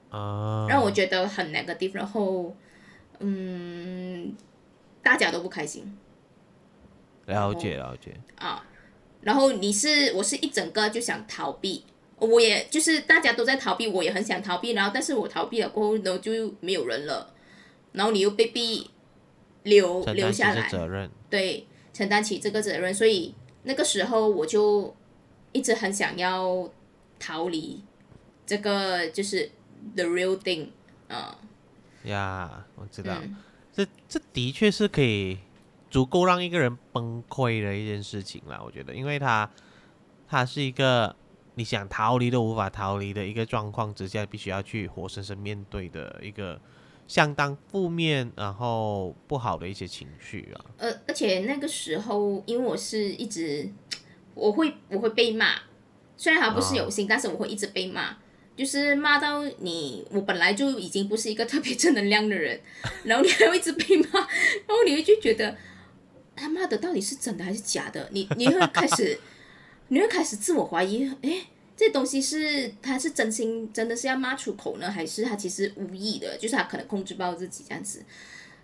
[0.09, 2.55] 啊，让我觉得很 negative，然后。
[3.21, 4.33] 嗯，
[5.03, 5.97] 大家都不开心。
[7.25, 8.17] 了解了解。
[8.37, 8.65] 啊，
[9.19, 11.83] 然后你是我是一整个就想逃避，
[12.19, 17.33] 我也就是大家都在逃避，我也很想逃避，然后但是我逃避了过后，然后就没有人了，
[17.93, 18.89] 然后你又被逼
[19.63, 24.95] 留留下来，责任对，承担起这个责任，所以那个时候我就
[25.51, 26.69] 一直很想要
[27.19, 27.83] 逃离
[28.45, 29.51] 这个就是
[29.95, 30.67] the real thing
[31.07, 31.37] 啊。
[32.03, 33.21] 呀，我知道，
[33.73, 35.37] 这这的确是可以
[35.89, 38.61] 足够让一个人崩溃的一件事情啦。
[38.63, 39.49] 我觉得，因为他
[40.27, 41.13] 他是一个
[41.59, 46.57] 你想逃离都无法逃离的一个状况之下，必须要去活生生面对的一个
[47.05, 50.65] 相当负面然后不好的一些情绪啊。
[50.77, 53.69] 呃，而且那个时候，因为我是一直
[54.35, 55.47] 我会我会被骂，
[56.15, 58.15] 虽然他不是有心，但是我会一直被骂。
[58.55, 62.59] 就是骂到你，我本来就已经不是一个特别正能量的人，
[63.03, 65.57] 然后你还会一直被骂，然后你会就觉得
[66.37, 68.09] 他骂的到底是真的还是假的？
[68.11, 69.19] 你你会开始，
[69.89, 76.37] 你会开始自我怀疑，哎，这东西是他是真心真的是要骂出口呢，还是他其实无意的？
[76.37, 78.03] 就是他可能控制不到自己这样子，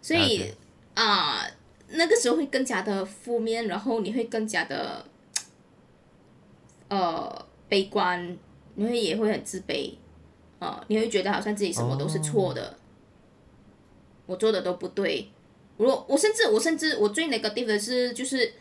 [0.02, 0.54] 所以
[0.96, 1.46] 啊，
[1.90, 5.06] 那个时候会更加的负面，然后你会更加的
[6.88, 8.38] 呃悲观。
[8.78, 9.94] 你会也会很自卑，
[10.60, 12.78] 啊，你会觉得好像自己什么都是错的，
[14.26, 15.30] 我做的都不对。
[15.78, 18.52] 我我甚至我甚至我最那个地方是就是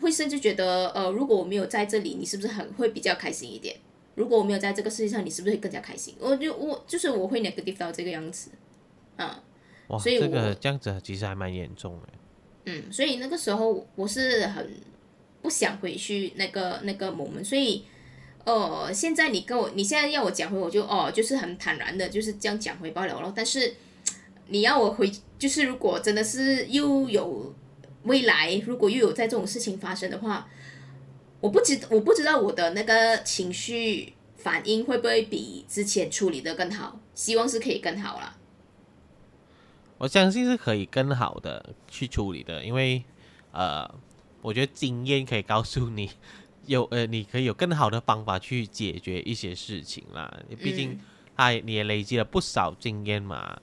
[0.00, 3.76] 会甚至觉得，呃，如果我没有在这里，你是不是很会比较开心一点？
[4.14, 6.14] 如果我没有在这个世界上，你是不是会更加开心？
[6.18, 8.50] 我就我就是我会那个地方这个样子，
[9.16, 9.42] 啊，
[9.88, 12.08] 哇，这个这样子其实还蛮严重的。
[12.66, 14.70] 嗯，所以那个时候我是很
[15.42, 17.84] 不想回去那个那个 moment，所以。
[18.46, 23.32] 哦，现在你跟我，你现在要我讲回，我就哦，就是很坦然的，就是这样讲回罢了咯。
[23.34, 23.74] 但是
[24.48, 27.54] 你要我回，就是如果真的是又有
[28.04, 30.48] 未来，如果又有在这种事情发生的话，
[31.40, 38.36] 我不知我不知道我的那个情绪反应会不会比之前处理的更好，希望是可以更好啦。
[39.98, 43.02] 我相信是可以更好的去处理的，因为
[43.52, 43.88] 呃，
[44.42, 46.10] 我觉得经验可以告诉你，
[46.66, 50.40] 有呃，你可以有更好的方法去解决一些事情啦。
[50.58, 50.98] 毕竟，
[51.36, 53.58] 他你也累积了不少经验嘛。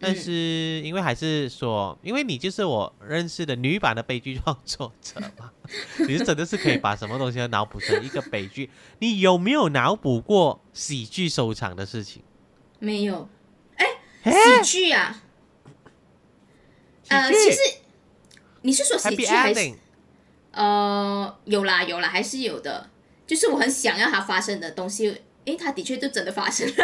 [0.00, 5.52] 但是因为还是说，因为你就是我认识的女版的悲剧创作者嘛，
[6.08, 8.70] 你是真的是可以把什么东西都脑补成一个悲剧。
[8.98, 12.22] 你有没有脑补过喜剧收场的事情？
[12.78, 13.28] 没有。
[13.76, 13.86] 哎，
[14.62, 15.22] 喜剧啊。
[17.08, 17.58] 呃，其实
[18.62, 19.74] 你是说喜剧还是？
[20.52, 22.88] 呃，有啦有啦，还是有的。
[23.26, 26.74] 就是我很想要它发生的东西，诶，它的确就真的发生了。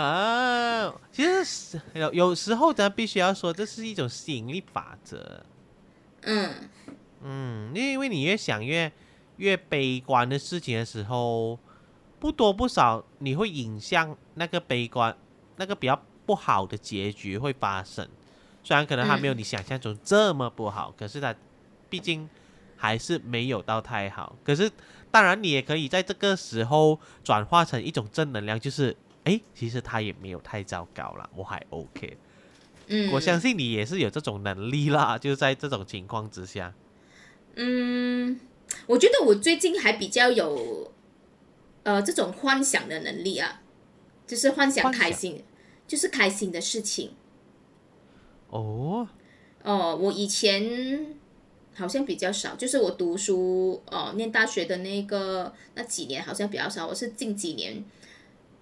[0.00, 5.44] 啊，其实有有时候咱必须要说，这是一种吸引力法则。
[6.22, 6.54] 嗯
[7.24, 8.92] 嗯，因为你越想越
[9.38, 11.58] 越悲观的事情的时候，
[12.20, 15.16] 不多不少你会引向那个悲观、
[15.56, 18.08] 那个比较不好的结局会发生。
[18.62, 21.34] 虽然可能还没有你想象中这么不好，可是它
[21.90, 22.30] 毕竟
[22.76, 24.36] 还是没有到太好。
[24.44, 24.70] 可是
[25.10, 28.96] 当然，你也可以在这个时候转化成一种正能量，就是。
[29.28, 32.16] 哎，其实他也没有太糟糕了，我还 OK。
[32.86, 36.72] 嗯，我相信你也是有这种能力啦， 就在这种情况之下。
[37.56, 38.40] 嗯，
[38.86, 40.90] 我觉得我最近还比较有
[41.82, 43.60] 呃这种幻想的能力啊，
[44.26, 45.44] 就是幻想开心，
[45.86, 47.12] 就是开心的事情。
[48.48, 49.06] 哦
[49.62, 51.14] 哦，我以前
[51.74, 57.84] 好像比较少，就是我读书哦，念大学的那个那几年好像比较少，我是近几年。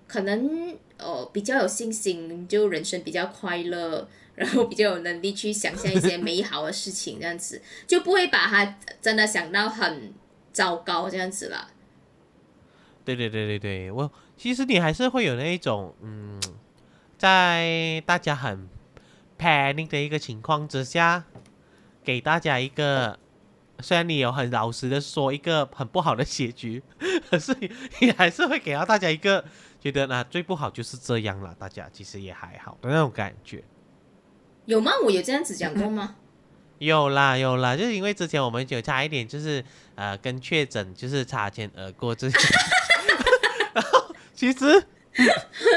[0.06, 10.12] 可能呃比较有信心，就人生比较快乐，然后比较有能力去想象一些美好的事情，这样子就不会把它真的想到很
[10.52, 11.70] 糟糕这样子了。
[13.04, 16.40] 对对对对对，我其实你还是会有那一种嗯，
[17.18, 18.68] 在大家很
[19.38, 21.24] panic 的一个情况之下，
[22.04, 23.18] 给大家一个。
[23.80, 26.82] 虽然你有很老实的说一个很不好的结局，
[27.28, 27.54] 可是
[28.00, 29.44] 你还是会给到大家一个
[29.92, 33.62] 觉得那最不好就是这样了，大家其实也还好的 那种感觉。
[34.64, 34.90] 有吗？
[35.04, 36.16] 我有这样子讲过吗？
[36.78, 42.36] 有啦有啦，就是因为之前我们有差一点，就是呃跟确诊就是擦肩而过这些。
[43.72, 44.84] 然后其实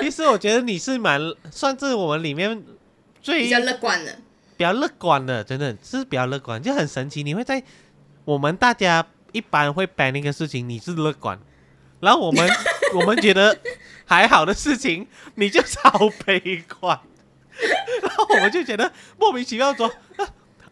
[0.01, 2.63] 其实我觉得你是蛮算是我们里面
[3.21, 4.13] 最比较乐观的，
[4.57, 7.63] 比较乐观的，真的是比较乐观，就很神奇，你会在。
[8.25, 11.39] 我们大家一般会摆那个事情，你是乐观，
[11.99, 12.47] 然后我们
[12.93, 13.57] 我们觉得
[14.09, 16.99] 还好的事情，你就超悲观，
[18.01, 19.89] 然后我们就觉得莫名其妙说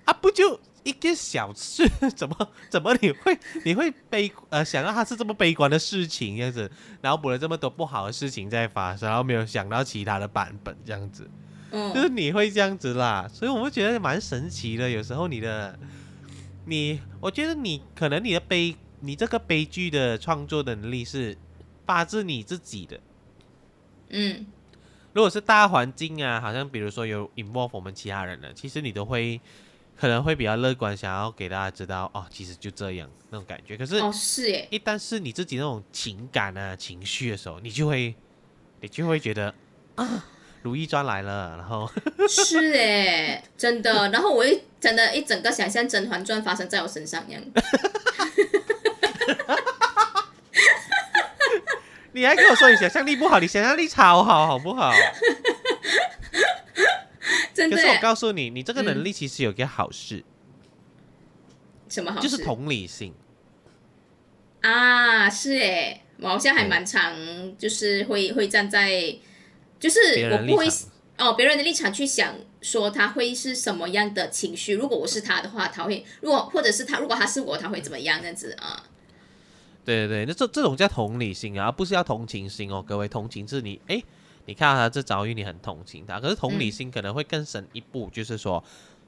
[0.06, 2.36] 啊，不就一件小事，怎么
[2.68, 11.30] 怎么你会你会悲呃想到它是这么悲观的事情这样子，然后补了这么多不好的事情在发生，然后没有想到其他的版本这样子，
[11.70, 15.78] 嗯，就是你会这样子啦，所以我们觉得蛮神奇的，有时候你的。
[16.70, 21.38] 你，我觉得你可能你的悲，你这个悲剧的创作的能力是
[21.86, 23.00] 发自你自己的。
[24.10, 24.46] 嗯，
[25.14, 29.40] 如果是大环境啊，好像比如说有 involve 我们其他人的，其实你都会
[29.96, 33.76] 可能会比较乐观，想要给大家知道哦，其实就这样那种感觉。
[33.78, 38.16] 可是哦，是耶，一旦是你自己那种情感啊、情绪的时候，你就会，
[38.82, 39.54] 你就会觉得
[39.96, 40.26] 啊。
[40.64, 41.90] 如懿传来了，然后
[42.28, 47.42] 是哎，真的，然后我一真的，一整个想象《甄嬛传》发生在我身上一样。
[52.18, 54.92] 你还跟我说你想象力不好，你想象力超好，好不好？
[57.54, 57.76] 真的。
[57.76, 60.24] 可是我告诉你，你这个能力其实有个好事。
[61.88, 62.28] 什么好事？
[62.28, 63.14] 就是同理心。
[64.62, 67.16] 啊，是哎，我好像还蛮常，
[67.56, 69.16] 就是会会站在。
[69.80, 70.68] 就是我不会
[71.20, 74.74] 哦，别人的立场去想说他会是什么样的情绪。
[74.74, 78.20] 如果我是他的话，他会；如果或者是他，如果他是我，他会怎么样？
[78.20, 78.84] 这样子啊？
[79.88, 82.84] 对对对，那这这种叫同理心啊，而不是要同情心哦。
[82.86, 84.04] 各位，同情是你哎，
[84.46, 86.20] 你看到他这遭遇，你很同情他。
[86.20, 88.62] 可是同理心可能会更深一步，就是说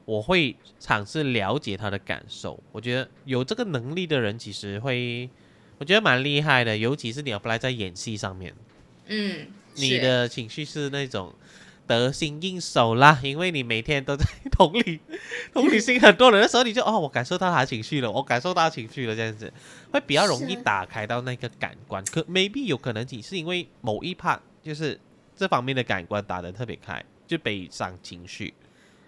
[0.05, 2.57] 我会尝试了解他的感受。
[2.71, 5.29] 我觉得有这个能力的人，其实会
[5.79, 8.55] 我觉得蛮厉害的，尤其是你要不来在演戏上面，
[9.07, 9.47] 嗯。
[9.75, 11.33] 你的情绪是那种
[11.97, 14.99] 得心应手啦，因为你每天都在同理
[15.53, 19.51] 同理心很多人的时候，你就哦，我感受到他情绪了，我感受到情绪了，这样子
[19.91, 22.03] 会比较容易打开到那个感官。
[22.05, 24.99] 可 maybe 有可能你是因为某一 part 就是
[25.35, 28.53] 这方面的感官打得特别开，就悲伤情绪，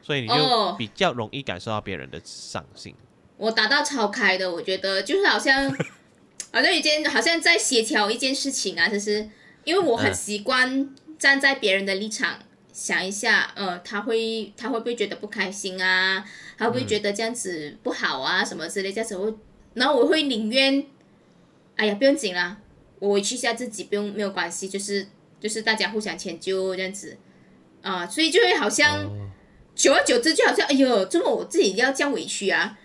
[0.01, 2.95] 所以你就比较容易感受到别人的伤心。
[3.37, 5.69] 我打到超开的，我觉得就是好像
[6.53, 9.29] 好像一件好像在协调一件事情啊，就是
[9.63, 12.39] 因为我很嗯习惯站在别人的立场
[12.81, 16.25] 想一下，呃，他会他会不会觉得不开心啊？
[16.57, 18.43] 他会不会觉得这样子不好啊？
[18.43, 19.37] 什么之类这样子我，
[19.75, 20.83] 然后我会宁愿，
[21.75, 22.57] 哎呀，不用紧啦，
[22.97, 25.05] 我委屈一下自己，不用没有关系，就是
[25.39, 27.15] 就是大家互相迁就这样子
[27.83, 29.05] 啊、所以就会好像。
[29.05, 29.27] 哦
[29.73, 32.77] 久而久之，就好像哎呦，怎么我自己要这样委屈啊？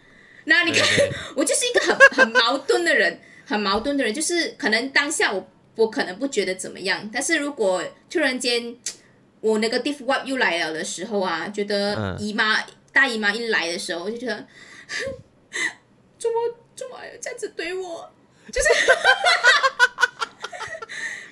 [0.45, 8.75] 那你看，对对 我就是一个很很矛盾的人，很矛盾的人，就是可能当下我我可能不觉得怎么样，但是如果突然间
[9.47, 12.61] 我那个 diff wipe 又来了的时候啊，觉得嗯姨妈、
[12.93, 14.35] 大姨妈一来的时候，我就觉得
[16.19, 16.35] 怎么
[16.75, 18.11] 怎么这样子对我？
[18.53, 18.69] 就是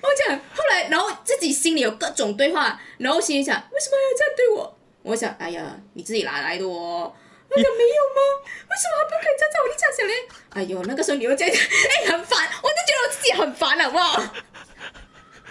[0.01, 4.77] 我讲后来，然后自己心里有各种对话，然后心里想为什么要这样对我？
[5.03, 7.13] 我想，哎呀，你自己哪来的哦？
[7.49, 8.21] 我讲没有吗？
[8.69, 10.13] 为什么还不可以站在我立场想呢？
[10.51, 14.23] 哎呦，那个时候你又这样，哎，很烦，我就觉得我自己很烦，好不好？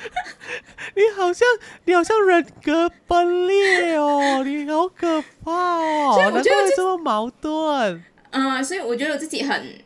[0.97, 1.47] 你好像
[1.85, 8.05] 你好像人格分裂哦，你好可怕哦，所以我难怪会觉得这这么矛盾。
[8.31, 9.85] 嗯、所以我觉得我自己很，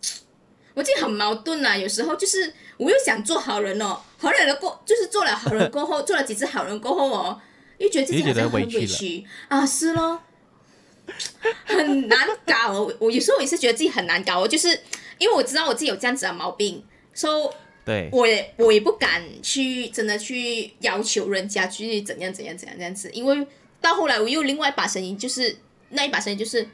[0.74, 1.76] 我自己很矛盾啊。
[1.76, 7.40] 有时候就是我又想做好人哦，好人了过，就是做了好人过后， 做了几次好人过后哦，
[7.78, 10.20] 又觉得自己好像很委屈啊，是咯，
[11.64, 12.84] 很难搞哦。
[12.84, 14.68] 我 我有时候也是觉得自己很难搞我，就是
[15.18, 17.50] 因为我知道我自己有这样子的毛病，所、以
[17.84, 23.46] 对，我也我也不敢去真的去要求人家去怎样怎样怎样这样子，因为
[23.80, 25.58] 到后来我又另外一把声音，就是
[25.90, 26.66] 那一把声音就是，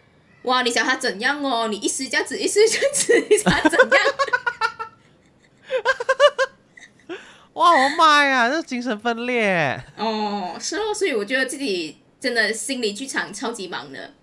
[0.43, 1.67] 哇，你想他怎样哦？
[1.69, 3.91] 你一时这样子，一时这样子，你想他怎样？
[7.55, 9.83] 哇，我妈呀，这精神分裂。
[9.97, 14.15] 哦，是哦，所以我觉得自己真的心理剧场超级忙的。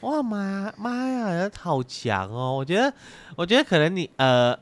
[0.00, 2.54] 哇妈妈呀，人好强哦！
[2.56, 2.92] 我觉得，
[3.36, 4.58] 我觉得可能你呃，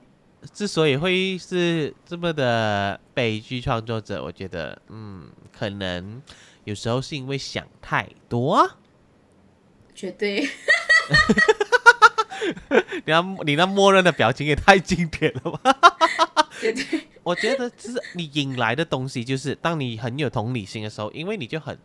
[0.53, 6.21] 之所以会是这么的悲剧创作者，我觉得嗯，可能
[6.65, 8.71] 有时候是因为想太多。
[9.95, 10.41] 绝对，
[13.07, 15.77] 你那你那默认的表情也太经典了吧！
[16.61, 21.79] 绝对， 我觉得就是你引来的东西，就是当你很有同理心的时候，因为你就很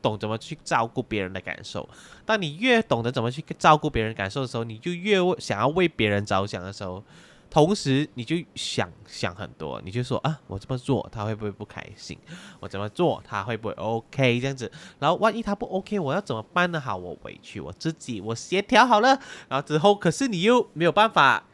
[0.00, 1.88] 懂怎么去照顾别人的感受。
[2.24, 7.02] 当你越懂得怎么去照顾别人感受的时候，你就越为想要为别人着想的时候，
[7.56, 12.18] 同时你就想想很多，你就说啊，我这么做他会不会不开心？
[12.60, 14.70] 我怎么做他会不会 OK 这样子？
[14.98, 16.78] 然后万一他不 OK，我要怎么办呢？
[16.78, 21.44] 好，我委屈我自己，我协调好了，然后之后可是你又没有办法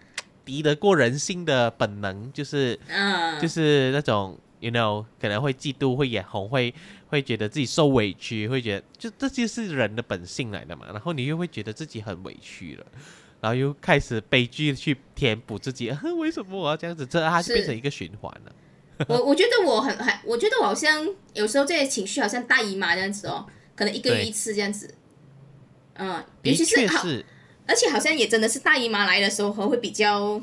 [0.45, 6.75] 敌得过人性的本能，就是嗯，就是那种 you know 可能会嫉妒、会眼红、会
[7.07, 10.87] 会觉得自己受委屈，会觉得就这就是人的本性来的嘛。
[10.91, 12.87] 然后你又会觉得自己很委屈了，
[13.43, 17.05] 然后又开始悲剧去填补自己， 为什么我要这样子？
[17.05, 18.53] 这它就是变成一个循环了。
[19.09, 24.95] 我我觉得我很还，我觉得我好像有时候这些情绪好像大姨妈这样子哦，可能一个月一次这样子。
[25.95, 27.27] 嗯，尤的其是是，
[27.67, 30.41] 而且好像也真的是大姨妈来的时候会比较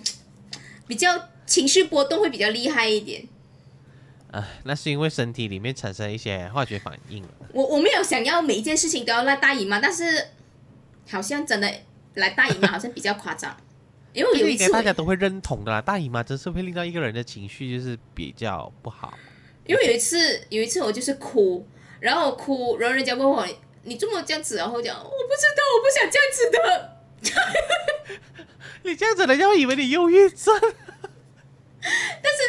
[0.88, 3.26] 比较情绪波动会比较厉害一点。
[4.32, 7.30] 呃，那是因为身体里面产生一些化学反应了。
[7.54, 10.28] 我我没有想要每一件事情都要赖大姨妈，但是
[11.10, 11.74] 好像真的
[12.15, 13.56] 来大姨妈好像比较夸张，
[14.13, 19.13] 因为有一次大家都会认同的啦，大姨妈真是会令到一个人的情绪就是比较不好。
[19.65, 21.67] 因为有一次有一次我就是哭，
[22.00, 23.48] 然后哭，然后人家问我
[23.84, 28.19] 你这么这样子，然后讲我不知道，我不想这样子的。
[28.84, 30.54] 你这样子，人家会以为你忧郁症。
[31.82, 32.39] 但是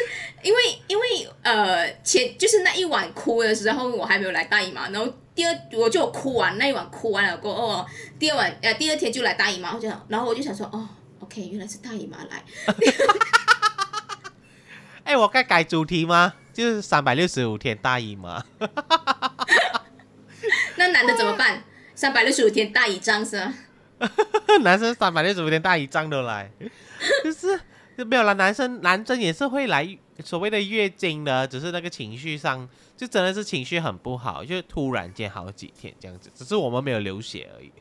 [0.43, 7.85] 因为因为呃前就是那一晚哭的时候，我还没有来大姨妈，然后第二我就哭完那一晚哭完了过后，哦，
[8.19, 10.87] 第二晚呃第二天就来大姨妈，我就想然后我就想说哦
[11.19, 12.43] ，OK 原来是大姨妈来，
[15.03, 16.33] 哎，我该改主题吗？
[16.53, 18.43] 就是三百六十五天大姨妈。
[20.75, 21.63] 那男的怎么办？
[21.95, 23.53] 三百六十五天大姨丈是吗？
[24.63, 26.51] 男生三百六十五天大姨丈都来，
[27.23, 27.59] 就是
[27.97, 28.33] 就没有了。
[28.33, 29.87] 男生男生也是会来
[30.25, 32.67] 所谓的月经的，只是那个情绪上
[33.01, 36.29] 就真的是情绪很不好，就突然间好几天这样子。
[36.35, 37.71] 只是我们没有流血而已，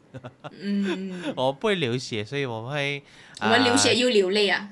[0.59, 3.03] 嗯， 我们不会流血，所以我们会
[3.43, 4.71] 我们流血呃又流泪啊。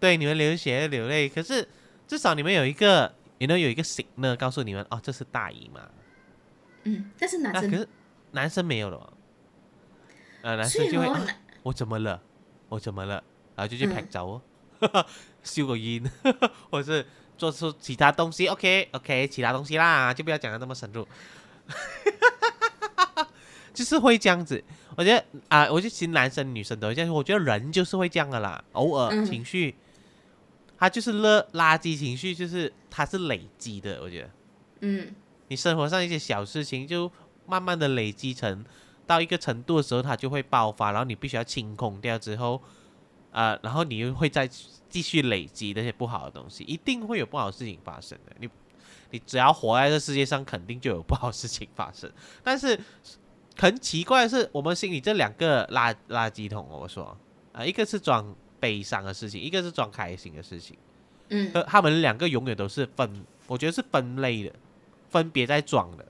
[0.00, 1.68] 对你们流血又流泪，可是
[2.08, 5.82] 至少你们有一个，你能有一个 signal 告诉你们哦，这是大姨妈。
[6.84, 7.88] 嗯，但是男生，那可是
[8.30, 9.12] 男生没有了嘛，
[10.40, 11.26] 呃，男生就会啊
[11.62, 12.22] 我怎么了？
[12.70, 13.22] 我怎么了？
[13.54, 14.42] 然后就去拍嗯照哦，
[15.44, 16.10] 修个音，
[16.72, 17.04] 或是
[17.36, 18.46] 做出其他东西。
[18.48, 21.06] OK OK，其他东西啦，就不要讲的那么深入。
[23.74, 24.62] 就是会这样子，
[24.96, 29.74] 我觉得啊，我觉得其实男生女生都这样，我觉得人就是会这样的啦，偶尔嗯情绪，
[30.78, 34.30] 他就是垃垃圾情绪，就是它是累积的，我觉得。
[34.82, 35.12] 嗯
[35.48, 37.10] 你生活上一些小事情，就
[37.46, 38.64] 慢慢的累积成
[39.06, 42.62] 到一个程度的时候，它就会爆发，然后你必须要清空掉之后，
[43.34, 44.48] 呃，然后你又会再
[44.88, 48.32] 继续累积那些不好的东西，一定会有不好的事情发生的。
[48.38, 48.48] 你
[49.10, 52.08] 你只要活在这世界上，肯定就有不好的事情发生。
[52.44, 52.78] 但是
[53.56, 57.16] 很奇怪的是，我们心里这两个垃垃圾桶，我说
[57.52, 60.76] 啊、一个是装悲伤的事情，一个是装开心的事情。
[61.30, 64.52] 嗯呃，他们两个永远都是分，我觉得是分类的，
[65.10, 66.06] 分别在装的。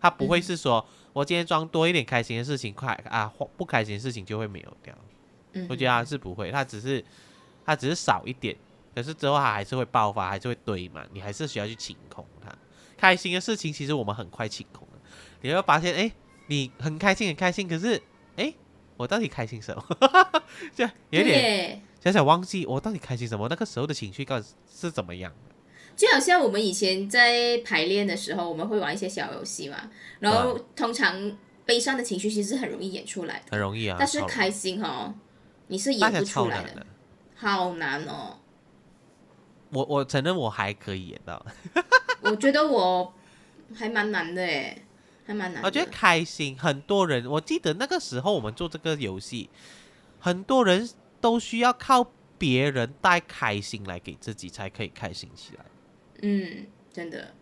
[0.00, 4.96] 他不会是说、我今天装多一点开心的事情，快啊或不开心的事情就会没有掉。
[5.52, 7.04] 嗯，我觉得他是不会，他只是
[7.64, 8.56] 他只是少一点，
[8.94, 12.52] 可是之后他还是会爆发，还是会堆满，你还是需要去清空它。
[12.96, 14.98] 开心的事情其实我们很快清空了，
[15.40, 16.12] 你会发现，哎，
[16.46, 18.00] 你很开心很开心，可是
[18.36, 18.52] 哎，
[18.96, 19.84] 我到底开心什么？
[20.74, 25.54] 就有对点耶想想忘记我到底开心什么，那个时候的情绪到底是怎么样的。
[25.94, 29.90] 就好像我们以前在排练的时候，我们会玩一些小游戏嘛，
[30.20, 31.36] 然后通常
[31.66, 35.14] 悲伤的情绪其实很容易演出来的，很容易啊，但是开心哦，
[35.72, 36.86] 你是演不出来的。
[37.34, 38.36] 好难哦。
[39.70, 41.46] 我我承认我还可以演到，
[42.20, 43.14] 我觉得我
[43.74, 44.76] 还蛮难的哎，
[45.26, 45.66] 还蛮难的。
[45.66, 46.58] 我觉得开心。
[46.58, 49.48] 很多人，我记得那个时候我们做这个游戏，
[50.20, 50.86] 很多人
[51.22, 52.06] 都需要靠
[52.36, 55.64] 别人带开心来给自己，才可以开心起来。
[56.20, 57.32] 嗯，真的，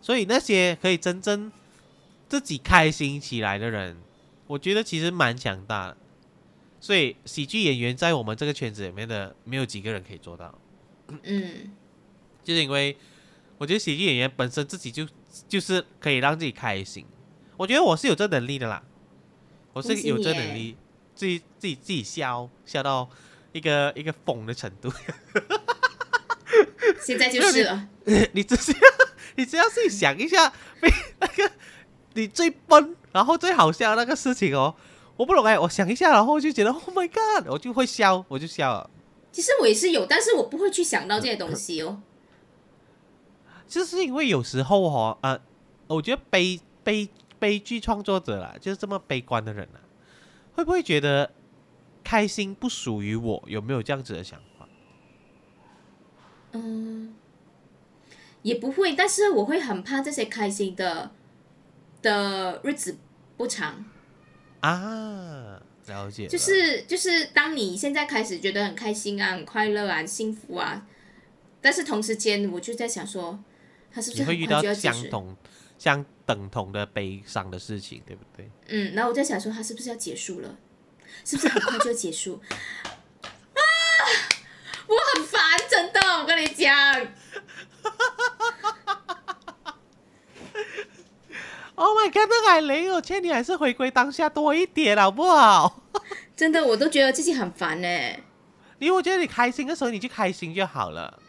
[0.00, 1.50] 所以那些可以真正
[2.28, 3.96] 自己开心起来的人，
[4.46, 5.96] 我觉得其实蛮强大的。
[6.80, 10.56] 所以喜剧演员在我们这个圈子里面的，没有几个人可以做到。
[11.22, 11.72] 嗯
[12.42, 12.96] 就是因为
[13.58, 15.06] 我觉得喜剧演员本身自己就
[15.48, 17.04] 就是可以让自己开心，
[17.56, 18.82] 我觉得我是有这能力的啦，
[19.72, 20.76] 我是有这能力，
[21.14, 23.08] 自己自己自己笑笑到
[23.52, 24.92] 一个一个疯的程度。
[27.00, 27.88] 现在就是了。
[28.32, 28.78] 你只要
[29.36, 31.50] 你只要自己想一下，被那个
[32.14, 34.74] 你最笨然后最好笑的那个事情哦，
[35.16, 38.90] 我不懂哎，我想一下，然后就觉得 Oh my God，我就会笑，我就笑了。
[39.32, 42.02] 其实我也是有，但是我不会去想到这些东西哦。
[43.66, 45.40] 就是因为有时候哦，呃，
[45.88, 47.08] 我觉得悲悲
[47.38, 49.80] 悲剧创作者啦，就是这么悲观的人啊，
[50.54, 51.32] 会不会觉得
[52.04, 53.42] 开心不属于我？
[53.46, 54.68] 有没有这样子的想法？
[56.52, 57.14] 嗯，
[58.42, 61.10] 也不会，但是我会很怕这些开心的
[62.02, 62.98] 的日子
[63.36, 63.84] 不长。
[64.66, 70.86] 啊，了解了，就是就是，当你现在开始觉得很开心啊、很快乐啊、很幸福啊，
[71.60, 73.38] 但是同时间我就在想说，
[73.92, 74.60] 他是不是会遇到？
[74.74, 75.36] 相同、
[75.78, 78.50] 相等同的悲伤的事情，对不对？
[78.68, 80.56] 嗯，然后我在想说，他是不是要结束了？
[81.24, 82.40] 是不是很快就要结束？
[83.22, 83.60] 啊，
[84.88, 85.40] 我很烦，
[85.70, 86.74] 真的，我跟你讲。
[91.76, 95.82] Oh my god，那海雷，我劝你还是回归当下多一点，好不好？
[96.34, 97.88] 真的，我都觉得自己很烦呢。
[98.78, 101.20] 因为我觉得你开心的时候，你就开心就好了，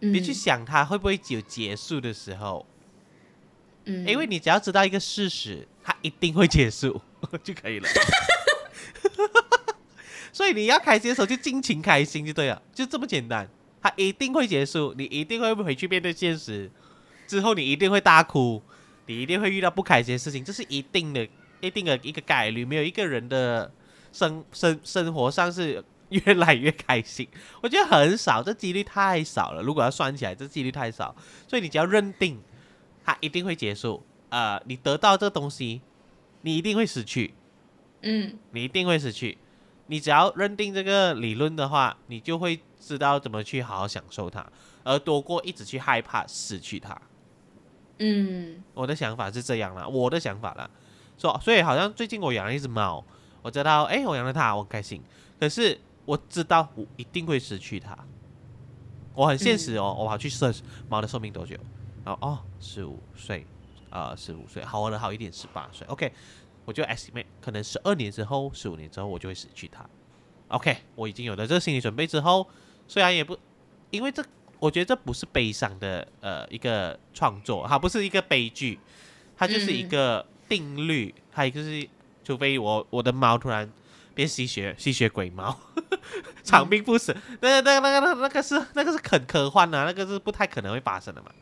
[0.00, 2.66] 嗯别去想它会不会有结束的时候。
[3.84, 7.00] 嗯，因为你只要知道一个事实，它一定会结束
[7.42, 7.88] 就可以了。
[10.32, 13.48] 所以你要开心的时候就尽情开心就对了，就这么简单。
[13.82, 16.70] 它一定会结束，你一定会回去面对现实，
[17.26, 18.62] 之后你一定会大哭，
[19.06, 21.26] 你一定会遇到不开心的事情，这是一定的、
[21.60, 22.64] 一定的一个概率。
[22.64, 23.72] 没有一个人的
[24.12, 27.26] 生生生活上是越来越开心，
[27.62, 29.62] 我觉得很少，这几率太少了。
[29.62, 31.14] 如果要算起来，这几率太少，
[31.48, 32.40] 所以你只要认定。
[33.04, 34.00] 它一定会结束。
[34.28, 35.80] 呃，你得到这东西，
[36.42, 37.34] 你一定会失去，
[38.02, 39.38] 嗯你一定会失去。
[39.88, 44.46] 你只要认定这个理论的话，你就会知道怎么去好好享受它，
[44.84, 46.96] 而多过一直去害怕失去它。
[47.98, 50.68] 嗯我的想法是这样啦，我的想法啦。
[51.18, 53.04] 说，所以好像最近我养了一只猫，
[53.42, 55.00] 我知道，哎，我养了它，我很开心。
[55.38, 57.96] 可是我知道我一定会失去它。
[59.14, 61.54] 我很现实哦，我跑去 search 猫的寿命多久，
[62.04, 63.46] 然后哦，十五岁，
[63.90, 66.10] 啊，十五岁，好的好一点，十八岁，OK，
[66.64, 69.84] 我就 estimate 可能十二年之后，十五年之后我就会失去它。
[70.48, 72.48] OK，我已经有了这个心理准备之后，
[72.88, 73.38] 虽然也不，
[73.90, 74.24] 因为这
[74.62, 78.78] 我觉得这不是悲伤的呃一个创作，它不是一个悲剧，
[79.36, 81.88] 它就是一嗯个定律，它就是
[82.22, 83.68] 除非我我的猫突然
[84.14, 85.58] 变吸血吸血鬼猫，
[86.44, 91.32] 长命不死，那那那个那那个是那个是很科幻啊，那个是不太可能会发生的嘛。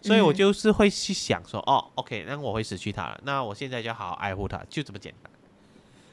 [0.00, 5.30] 所以我嗯就是会去想说，哦，OK，那我会失去它了，那我现在就好好爱护它，就这么简单。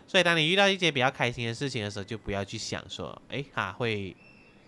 [0.05, 4.13] 所以当你遇到一些比较开心的事情的时候，就不要去想说，哎，它会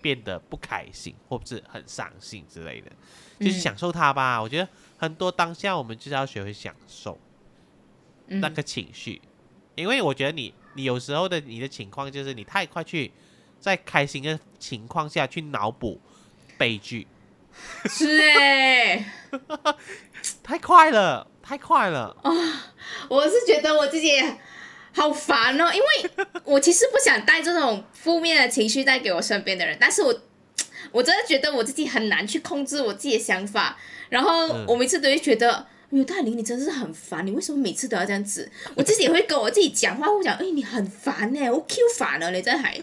[0.01, 2.91] 变得不开心，或者是很伤心之类的，
[3.39, 4.41] 就是享受它吧。
[4.41, 7.17] 我觉得很多当下我们就是要学会享受
[8.27, 9.21] 那个情绪，
[9.75, 13.11] 因为我觉得你你有时候的你的情况就是你太快去
[13.59, 15.99] 在开心的情况下去脑补
[16.57, 17.07] 悲剧，
[17.85, 19.11] 是哎，
[20.43, 22.31] 太快了，太快了啊！
[23.09, 24.11] 我是觉得我自己。
[24.99, 30.21] 好烦哦，因为我其实不想带这种负面的情绪带给我身边的人，但是我
[30.91, 33.77] 我真的觉得我自己很难去控制我自己的想法，
[34.09, 38.51] 然后我每次都会觉得，哎，大林你真是很烦，你为什么每次都要这样子？
[38.75, 42.77] 我自己也会跟我自己讲话，会讲，哎，你很烦呢，我 Q 烦了，你这还，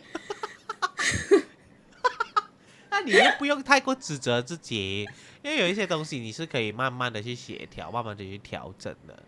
[2.88, 5.06] 那你又不用太过指责自己，
[5.42, 9.22] 因为有一些东西你是可以慢慢的去协调，慢慢的去调整的。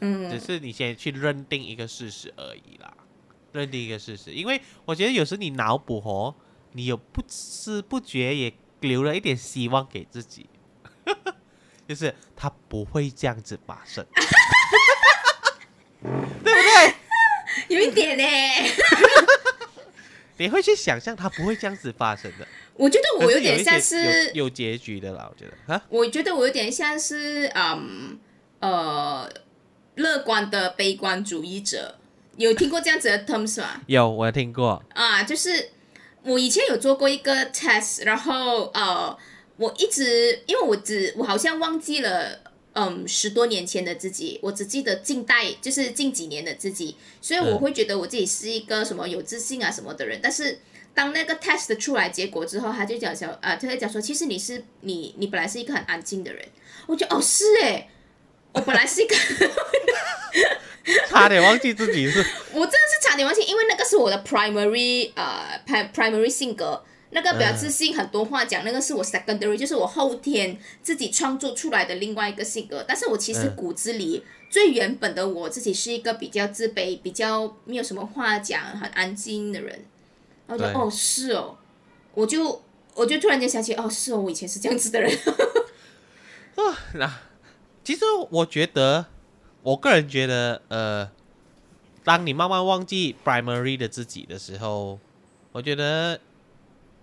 [0.00, 2.92] 嗯，只是你先去认定一个事实而已啦，
[3.52, 6.34] 认定一个事实，因为我觉得有时你脑补哦，
[6.72, 10.48] 你有不知不觉也留了一点希望给自己，
[11.88, 14.06] 就是他不会这样子发生，
[16.44, 16.94] 对不对？
[17.68, 18.24] 有一点呢，
[20.38, 22.46] 你会去想象他不会这样子发生的。
[22.74, 28.20] 我觉得我有点像是有结局的啦，我觉得啊，我觉得我有点像是嗯
[28.60, 29.28] 呃。
[29.98, 31.96] 乐观的悲观主义者，
[32.36, 33.82] 有听过这样子的 terms 吗？
[33.86, 34.80] 有，我听过。
[34.94, 35.70] 啊，就是
[36.22, 39.18] 我以前有做过一个 test，然后呃，
[39.56, 42.38] 我一直因为我只我好像忘记了，
[42.74, 50.20] 嗯，十多年前的自己，我只记得近代就是近几年的自己，所以我会觉得我自己是一个什么有自信啊什么的人。
[50.22, 50.60] 但是
[50.94, 56.48] 当那个 test 出来结果之后，他就讲说，呃，他就讲说，其实你是你你本来是一个很安静的人。
[56.86, 57.88] 我觉得哦，是哎。
[58.52, 59.14] 我本来是一个，
[61.08, 62.18] 差点忘记自己是。
[62.52, 65.60] 我真的是差点忘记，因为那个是我的 primary 呃
[65.94, 72.84] primary 性格，那个比较自信，很多话讲，那个是我 secondary，就是我后天自己创作出来的另外一个性格。
[72.88, 79.84] 但是我其实骨子里最原本的我自己是一个比较自卑、比较没有什么话讲、很安静的人。
[80.46, 81.56] 然后就哦是哦，
[82.14, 82.62] 我就
[82.94, 85.12] 我就突然间想起哦是哦，我以前是这样子的人。
[86.56, 87.27] 啊那。
[87.88, 89.06] 其实我觉得，
[89.62, 91.10] 我个人觉得，呃，
[92.04, 95.00] 当你慢慢忘记 primary 的自己的时候，
[95.52, 96.20] 我觉得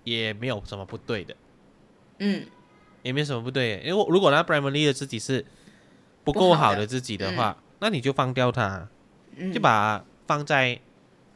[0.04, 1.36] 也没有什么不对的，
[2.20, 2.46] 嗯，
[3.02, 3.82] 也没有什么不对。
[3.84, 5.44] 因为如果那 primary 的自己是
[6.24, 8.88] 不够好的自己的话，那你就放掉它，
[9.52, 10.80] 就把它放在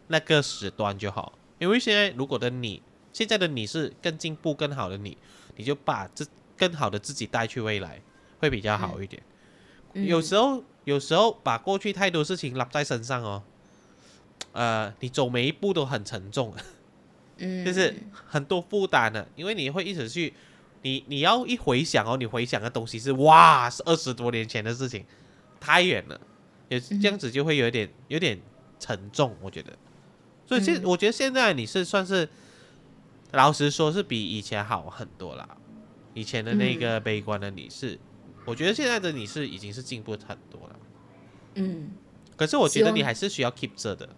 [0.09, 1.33] 那个时段就好。
[1.57, 5.17] 因为现在如果的你，现在的你是更进步、更好的你，
[5.55, 6.23] 你就把这
[6.55, 7.99] 更好的自己带去未来，
[8.37, 9.23] 会比较好一点。
[9.93, 13.43] 有时候，有时候把过去太多事情拉在身上哦，
[14.51, 16.53] 呃，你走每一步都很沉重，
[17.37, 17.95] 嗯，就是
[18.27, 20.33] 很多负担的，因为你会一直去，
[20.83, 25.03] 你你要一回想哦，你回想的东西是哇，是二十多年前的事情，
[25.59, 26.21] 太远了，
[26.69, 28.39] 也这样子就会有点有点
[28.79, 29.73] 沉重，我觉得，
[30.45, 32.29] 所以现我觉得现在你是算是，
[33.31, 35.57] 老实说是比以前好很多了，
[36.13, 37.99] 以前的那个悲观的你是。
[38.49, 40.79] 我觉得现在的你是已经是进步很多了，
[41.53, 41.91] 嗯，
[42.35, 44.09] 可是我觉得你还是需要 keep 着的，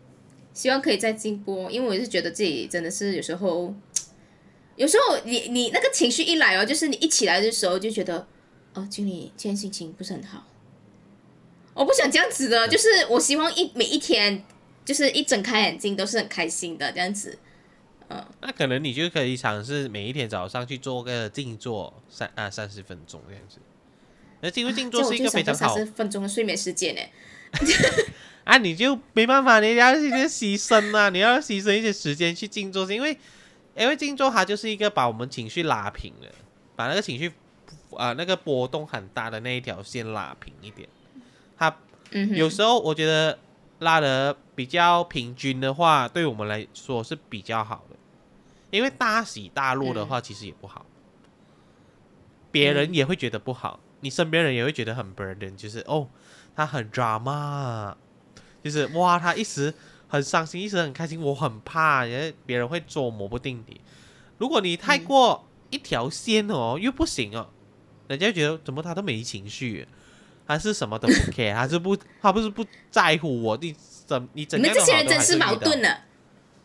[0.54, 3.76] 希望可以再进步，因为我是觉得自己真的是有时候，
[4.78, 8.26] 有时候你你那个情绪一来哦，就是你一起来的时候就觉得，
[8.74, 10.48] 哦，经理今天心情不是很好，
[11.74, 14.46] 我不想这样子的，就是我希望一每一天
[14.86, 17.38] 就是一睁开眼睛都是很开心的这样子，
[18.08, 23.60] 嗯，那可能你就可以尝试每一天早上去做个静坐三啊三十分钟这样子。
[24.42, 27.02] 那进入静坐是一个非常好，三十分钟的睡眠时间呢。
[28.44, 33.16] 啊，你就没办法，你要一些牺牲啊，你要牺牲一些时间去静坐，是因为
[33.76, 36.28] 因为静坐它就是一个把我们情绪拉平的，
[36.76, 37.32] 把那个情绪
[37.92, 40.90] 啊那个波动很大的那一条线拉平一点。
[41.56, 41.78] 它
[42.32, 43.38] 有时候我觉得
[43.80, 47.96] 拉的比较平均的话，对我们来说是比较好的，
[48.72, 50.84] 因为大喜大落的话其实也不好，
[52.50, 53.80] 别人也会觉得不好。
[54.02, 56.08] 你身边人也会觉得很 burden，就是哦，
[56.56, 57.94] 他很 drama，
[58.64, 59.74] 就是哇，他一时
[60.08, 63.80] 很伤心，一时很开心，我很怕，因为别人会捉摸不定你。
[64.40, 67.50] 如果你太过一条线哦，又不行哦，
[68.08, 69.88] 人家觉得怎么他都没情绪，
[70.46, 73.76] 还是什么都不 care，还是不，他不是不在乎我，你
[74.06, 74.60] 怎你怎？
[74.60, 76.00] 你们这些人真是矛盾了，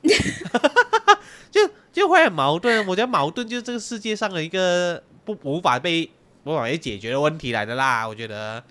[1.50, 2.86] 就就会很矛盾。
[2.86, 6.10] 我觉得矛盾就是这个世界上的一个不无法被。
[6.46, 8.62] 不容易解决的问题来的啦，我觉得，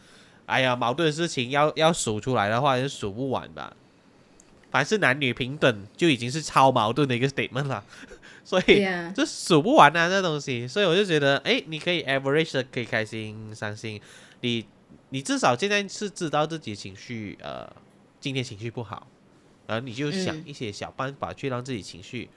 [0.46, 3.76] 哎呀，矛盾的事情要要数出来的话，就数不完吧。
[4.72, 7.84] 凡是男女平等就已经是超矛盾的一个 statement 了，
[8.46, 14.00] 所以这数不完啊，这东西，所以我就觉得，哎，你可以 average，可以开心、伤心，
[14.40, 14.66] 你
[15.10, 17.70] 你至少现在是知道自己情绪，呃，
[18.22, 19.06] 今天情绪不好，
[19.68, 22.30] 然后你就想嗯一些小办法去让自己情绪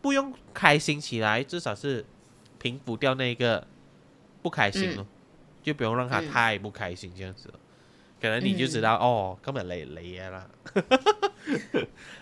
[0.00, 2.06] 不用开心起来，至少是
[2.58, 3.66] 平复掉那个
[4.42, 5.06] 不开心咯，
[5.62, 6.30] 就不用让他嗯。
[6.30, 7.58] 太不开心这样子咯。
[8.20, 9.64] 可能你就知道、哦，今日嚟
[9.96, 10.46] 嚟嘢啦，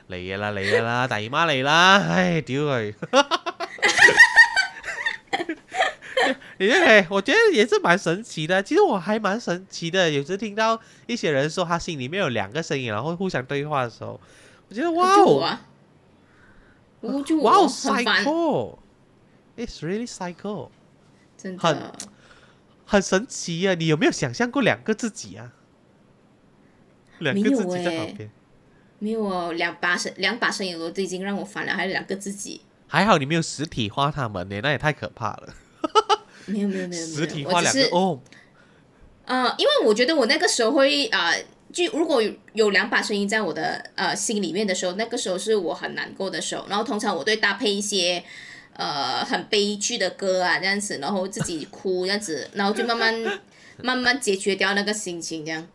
[0.08, 2.94] 嚟嘢啦嚟嘢啦，大姨媽嚟啦，唉，屌佢！
[6.60, 8.62] 你就可以，我覺得也是蠻神奇的。
[8.62, 14.20] 其實我還蠻神奇的，有時聽到一些人說他心裡面有兩個聲音，然後互相對話的時候，
[14.68, 15.58] 我覺得哇哦，
[17.42, 20.68] 哇哦，psycho，it's really psycho。
[21.38, 21.94] 真很的。
[22.84, 23.74] 很神奇啊！
[23.74, 25.52] 你有没有想象过两个自己啊？
[27.18, 28.30] 两个自己在旁边，
[28.98, 32.62] 没有哦，两把声两把声音都已经让我烦了，还有两个自己。
[32.86, 35.54] 还好你没有实体化他们呢，那也太可怕了。
[36.46, 38.20] 没有没有没有没有，实体化两个哦，
[39.26, 46.66] 呃，因为我觉得我那个时候会呃，就如果有有两把声音在我的呃心里面的时候，那个时候是我很难过的时候。
[46.70, 48.24] 然后通常我对搭配一些
[48.78, 53.40] 呃很悲剧的歌啊，这样子，然后自己哭这样子，然后就慢慢
[53.82, 55.66] 慢慢解决掉那个心情，这样。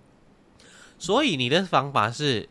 [0.97, 2.47] 所以你的方法是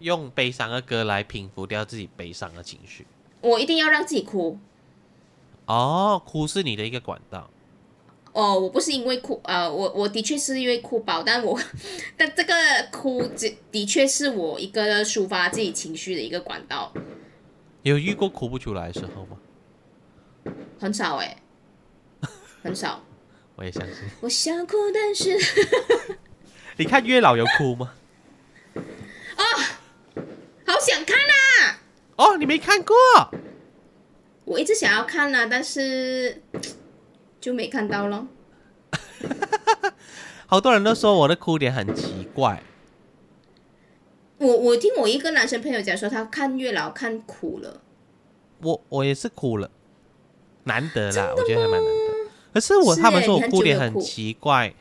[0.00, 3.06] 用悲伤的歌来平复掉自己悲伤的情绪。
[3.40, 4.58] 我一定要让自己哭。
[5.66, 7.48] 哦，哭是你的一个管道。
[8.32, 11.56] 哦，我不是因为哭，呃，我我的确是因为哭饱，但我
[12.16, 12.54] 但这个
[12.90, 16.92] 哭的的确是我一个抒发自己情绪的一个管道，
[17.82, 19.36] 有遇过哭不出来的时候吗？
[20.78, 21.36] 很少哎、
[22.62, 23.02] 很少。
[23.56, 23.96] 我也相信。
[24.20, 25.36] 我想哭，但是
[26.78, 27.94] 你看月老有哭吗？
[30.64, 31.80] 好想看啊！
[32.16, 32.96] 哦，你没看过？
[34.44, 36.42] 我一直想要看啊，但是
[37.40, 38.26] 就没看到咯。
[40.46, 42.62] 好多人都说我的哭点很奇怪。
[44.38, 47.82] 我我听我一个男生朋友讲说，他看月老看哭了。
[48.62, 49.70] 我我也是哭了，
[50.64, 52.12] 难得啦，我觉得还蛮难得。
[52.54, 54.74] 可是我是他们说我哭点很奇怪，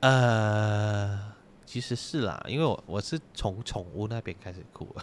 [0.00, 1.18] 呃，
[1.64, 4.94] 其实是啦，因为我我是从宠物那边开始哭。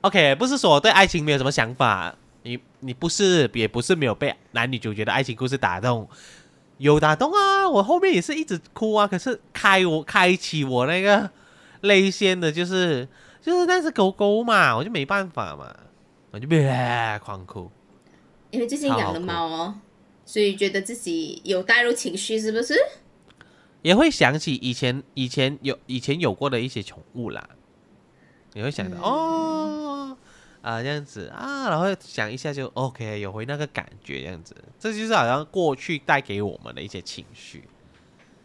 [0.00, 6.08] OK，不是说我对爱情没有什么想法，你你不是也不是没有被男女主角的爱情故事打动，
[6.78, 11.28] 有打动啊，我后面也是一直哭啊，可是开我开启我那个
[11.82, 13.06] 泪腺的，就是
[13.42, 15.74] 就是那只狗狗嘛，我就没办法嘛，
[16.36, 17.70] 我就别狂哭。
[18.50, 19.74] 因为最近养了猫哦，
[20.26, 22.74] 所以觉得自己有带入情绪，是不是？
[23.80, 27.48] 也会想起以前以前有以前有过的一些宠物啦，
[28.52, 30.18] 你会想到、嗯哦
[30.60, 37.64] 啊这样子啊，然后想一下就 OK 有回那个感觉这样子，这就是好像过去带给我们的一些情绪。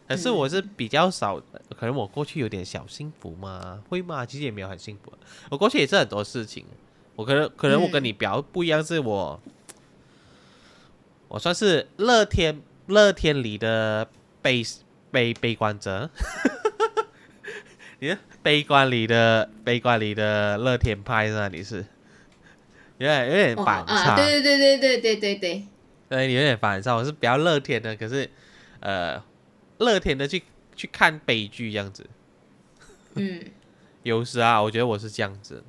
[0.08, 1.42] 可是我是比较少，
[1.78, 3.84] 可能我过去有点小幸福嘛？
[3.90, 4.26] 会吗？
[4.26, 5.12] 其实也没有很幸福，
[5.50, 6.66] 我过去也是很多事情，
[7.16, 9.42] 我可能可能我跟你比较不一样是我
[11.28, 14.08] 我算是乐天乐天里的
[14.42, 14.64] 悲
[15.12, 16.10] 悲悲观者。
[18.00, 21.86] 你悲观里的悲观里的乐天派是吧你是？
[22.98, 24.16] 有点有点反差。
[24.16, 25.68] 对对对对对对对。
[26.10, 28.30] 对有点反差我是比较乐天的可是
[28.82, 29.24] 呃
[29.78, 30.44] 乐天的去
[30.76, 32.10] 去看悲剧这样子。
[33.16, 33.44] 嗯。
[34.04, 35.64] 有时啊我觉得我是这样子。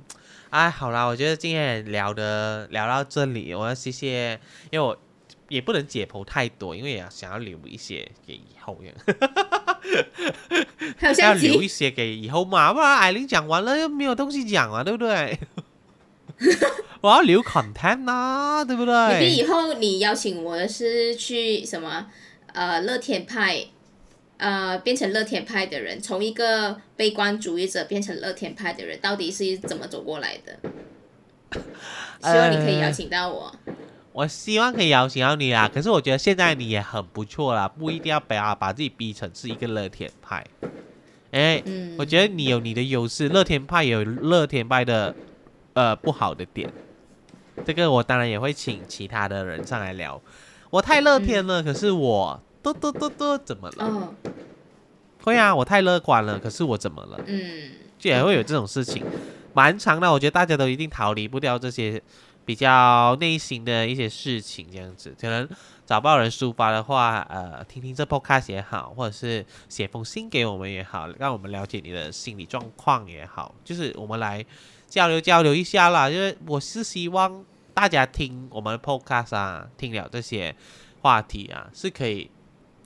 [0.53, 4.39] 哎，好啦，我觉得今天也聊的聊到这里，我要谢谢，
[4.69, 4.95] 因为我
[5.49, 8.95] 也不能解剖太多，因为也想要留一些给以后这样。
[10.77, 15.39] 要还有 下集，留一些给以后嘛，不然艾琳讲完了又没有东西讲啊，对不对？
[17.01, 19.29] 我要留 content 啊，对不对你对？
[19.31, 22.05] 以后你邀请我的是去什么？
[22.53, 23.65] 呃，乐天派，
[24.37, 30.59] 呃，变成乐天派的人，从一个悲观主义者变成乐天派的人，到底是怎么走过来的？
[32.21, 33.55] 希望你可以邀请到我。
[34.11, 40.45] 我希望可以邀请到你啊，可是我觉得现在你也很不错啦，不一定要把把自己逼成是一个乐天派。
[41.31, 45.15] 哎，嗯我觉得你有你的优势，乐天派有乐天派的
[45.73, 46.71] 呃不好的点。
[47.65, 50.21] 这个我当然也会请其他的人上来聊。
[50.69, 53.75] 我太乐天了，可是我嘚嘚嘚嘚怎么了？
[53.79, 54.15] 嗯，
[55.23, 57.19] 会啊，我太乐观了，可是我怎么了？
[57.25, 59.03] 嗯，就也会有这种事情，
[59.53, 60.11] 蛮长的。
[60.11, 62.01] 我觉得大家都一定逃离不掉这些
[62.45, 65.47] 比较内心的一些事情，这样子，可能
[65.85, 74.45] 找不到人抒发的话，呃，听听这 podcast 也好，或者是写封信给我们也好，让我们了解你的心理状况也好，就是我们来
[74.87, 76.09] 交流交流一下啦。
[76.09, 77.43] 因为我是希望
[77.73, 80.55] 大家听我们的 podcast 啊，听了这些
[81.01, 82.29] 话题啊，是可以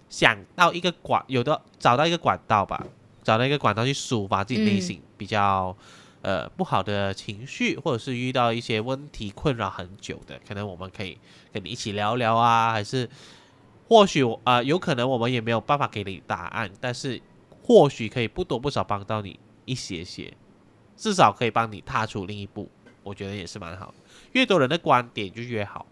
[0.09, 2.85] 想到一个管，有的找到一个管道吧，
[3.23, 5.75] 找到一个管道去抒发自己内心比较。
[6.23, 11.17] 呃，不好的情绪，或者是遇到一些问题困扰很久的，可能我们可以
[11.53, 13.07] 跟你一起聊聊啊，还是
[13.87, 17.21] 或许啊，有可能我们也没有办法给你答案，但是
[17.61, 20.33] 或许可以不多不少帮到你一些些，
[20.97, 22.69] 至少可以帮你踏出另一步，
[23.03, 23.93] 我觉得也是蛮好。
[24.33, 25.85] 越多人的观点就越好，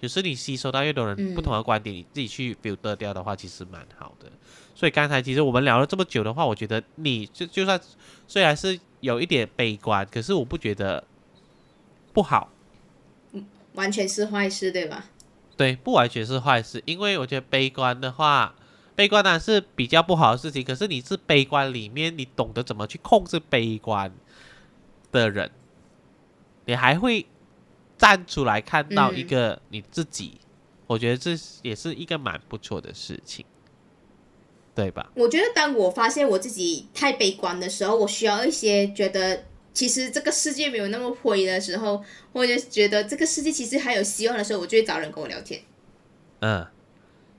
[0.00, 4.30] 就是你吸收到越多人不同的观点，你自己去 filter 掉的话，其实蛮好的。
[4.74, 7.80] 所以刚才其实我们聊了这么久的话，我觉得你就就算
[8.26, 11.02] 虽然是有一点悲观，可是我不觉得
[12.12, 12.50] 不好，
[13.74, 15.06] 完全是坏事，对吧？
[15.56, 18.54] 对，不完全是坏事，因为我觉得悲观的话，
[18.94, 20.62] 悲观当然是比较不好的事情。
[20.62, 24.12] 可是你是悲观里面，你懂得怎么去控制悲观
[25.10, 25.50] 的人，
[26.66, 27.24] 你还会
[27.98, 30.40] 站出来看到一个你自己，
[30.86, 31.30] 我觉得这
[31.62, 33.44] 也是一个蛮不错的事情。
[34.74, 35.10] 对吧？
[35.14, 45.62] 我觉得当我发现我自己太悲观的时候，我需要一些觉得其实这个世界没有那么灰的时候，或者觉得这个世界其实还有希望的时候，我就会找人跟我聊天。
[46.40, 46.66] 嗯，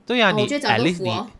[0.04, 1.30] 对呀，你 就找豆腐哦。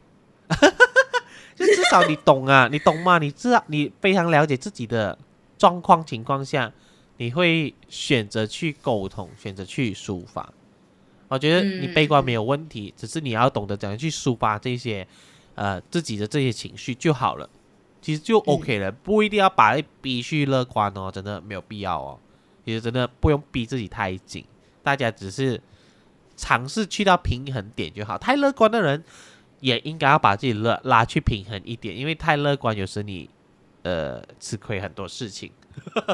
[1.57, 3.19] 就至少你懂啊，你懂吗？
[3.19, 5.19] 你知道你非常了解自己的
[5.59, 6.73] 状况情况下，
[7.19, 10.53] 你会选择去沟通，选择去抒发。
[11.29, 15.07] 我觉得你悲观没有问题，只是你要懂得怎样去抒发这些。
[15.55, 17.51] 呃，自己的这些情绪就好了，
[18.01, 22.17] 其实就 OK 了，不一定要把逼去乐观哦，真的没有必要哦。
[22.65, 24.45] 其实真的不用逼自己太紧，
[24.85, 25.61] 大家只是
[26.37, 28.17] 尝试去到平衡点就好。
[28.17, 29.03] 太乐观的人
[29.59, 33.29] 也应该要把自己乐拉去平衡一点，因为太乐观有时你
[33.83, 35.51] 呃吃亏很多事情。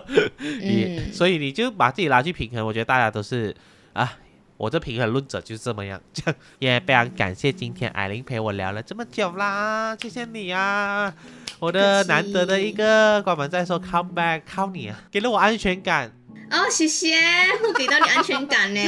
[0.39, 3.55] 嗯，所以你就把自己拿去平衡，我觉得大家都是
[3.93, 4.19] 啊。
[4.57, 11.13] 我这平衡论者就是这么样，这样也非常感谢今天艾琳陪我聊了这么久啦，谢谢你啊，
[11.59, 16.13] 我的难得的一个关门再说 come back 靠你啊，给了我安全感。
[16.51, 17.17] 哦，谢谢，
[17.61, 18.81] 会给到你安全感呢。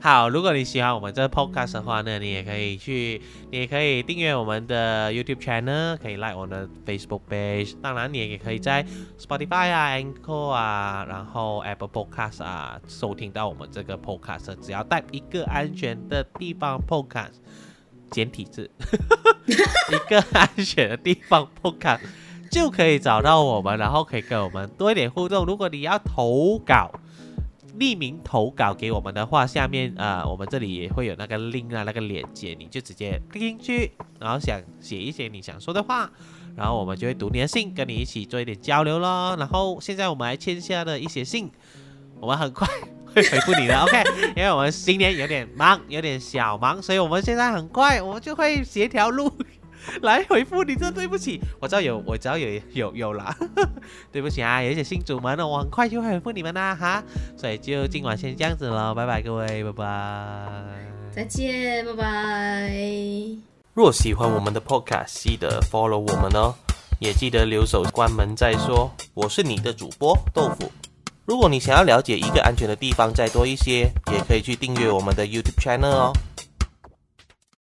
[0.00, 3.20] 好，如果你喜欢我们这 podcast 的话呢，你也可以去，
[3.50, 7.74] 你也可以订阅我们的 YouTube channel，可以 like 我的 Facebook page。
[7.82, 8.86] 当然，你也可以在
[9.18, 14.56] Spotify 啊、Anchor 啊，然后 Apple Podcast 啊，收听到我们这个 podcast。
[14.60, 17.34] 只要带一个安全的地方 podcast，
[18.10, 18.70] 简体字，
[19.46, 22.00] 一个安全的地方 podcast。
[22.50, 25.46] 就可以找到我们，然后可以跟我们多一点互动。
[25.46, 26.90] 如果你要投稿，
[27.78, 36.10] 匿名投稿给我们的话，下面啊，我们这里也会有那个 link 啊，那个链接，你就直接点进去，然后想写一些你想说的话，
[36.56, 39.36] 然后我们就会读你的信，跟你一起做一点交流咯。
[39.38, 41.48] 然后现在我们还签下的一些信，
[42.20, 42.66] 我们很快
[43.14, 44.02] 会回复你的，OK？
[44.36, 49.32] 因为我们今年有点忙，有点小忙，所以我们现在很快我们就会协调录。
[50.02, 53.36] 来回复你，这对不起，我知道有，我知道有有有啦，
[54.12, 57.02] 对不起啊，有一些新主们，我很快就会回复你们啦哈，
[57.36, 59.86] 所以就今晚先这样子了，拜拜各位，拜拜，
[61.10, 62.72] 再见，拜拜。
[63.74, 66.54] 若喜欢我们的 podcast，记得 follow 我们哦，
[66.98, 68.90] 也记得留守关门再说。
[69.14, 70.70] 我是你的主播豆腐，
[71.24, 76.12] 如果你想要了解一个安全的地方再多一些，也可以去订阅我们的 YouTube channel 哦。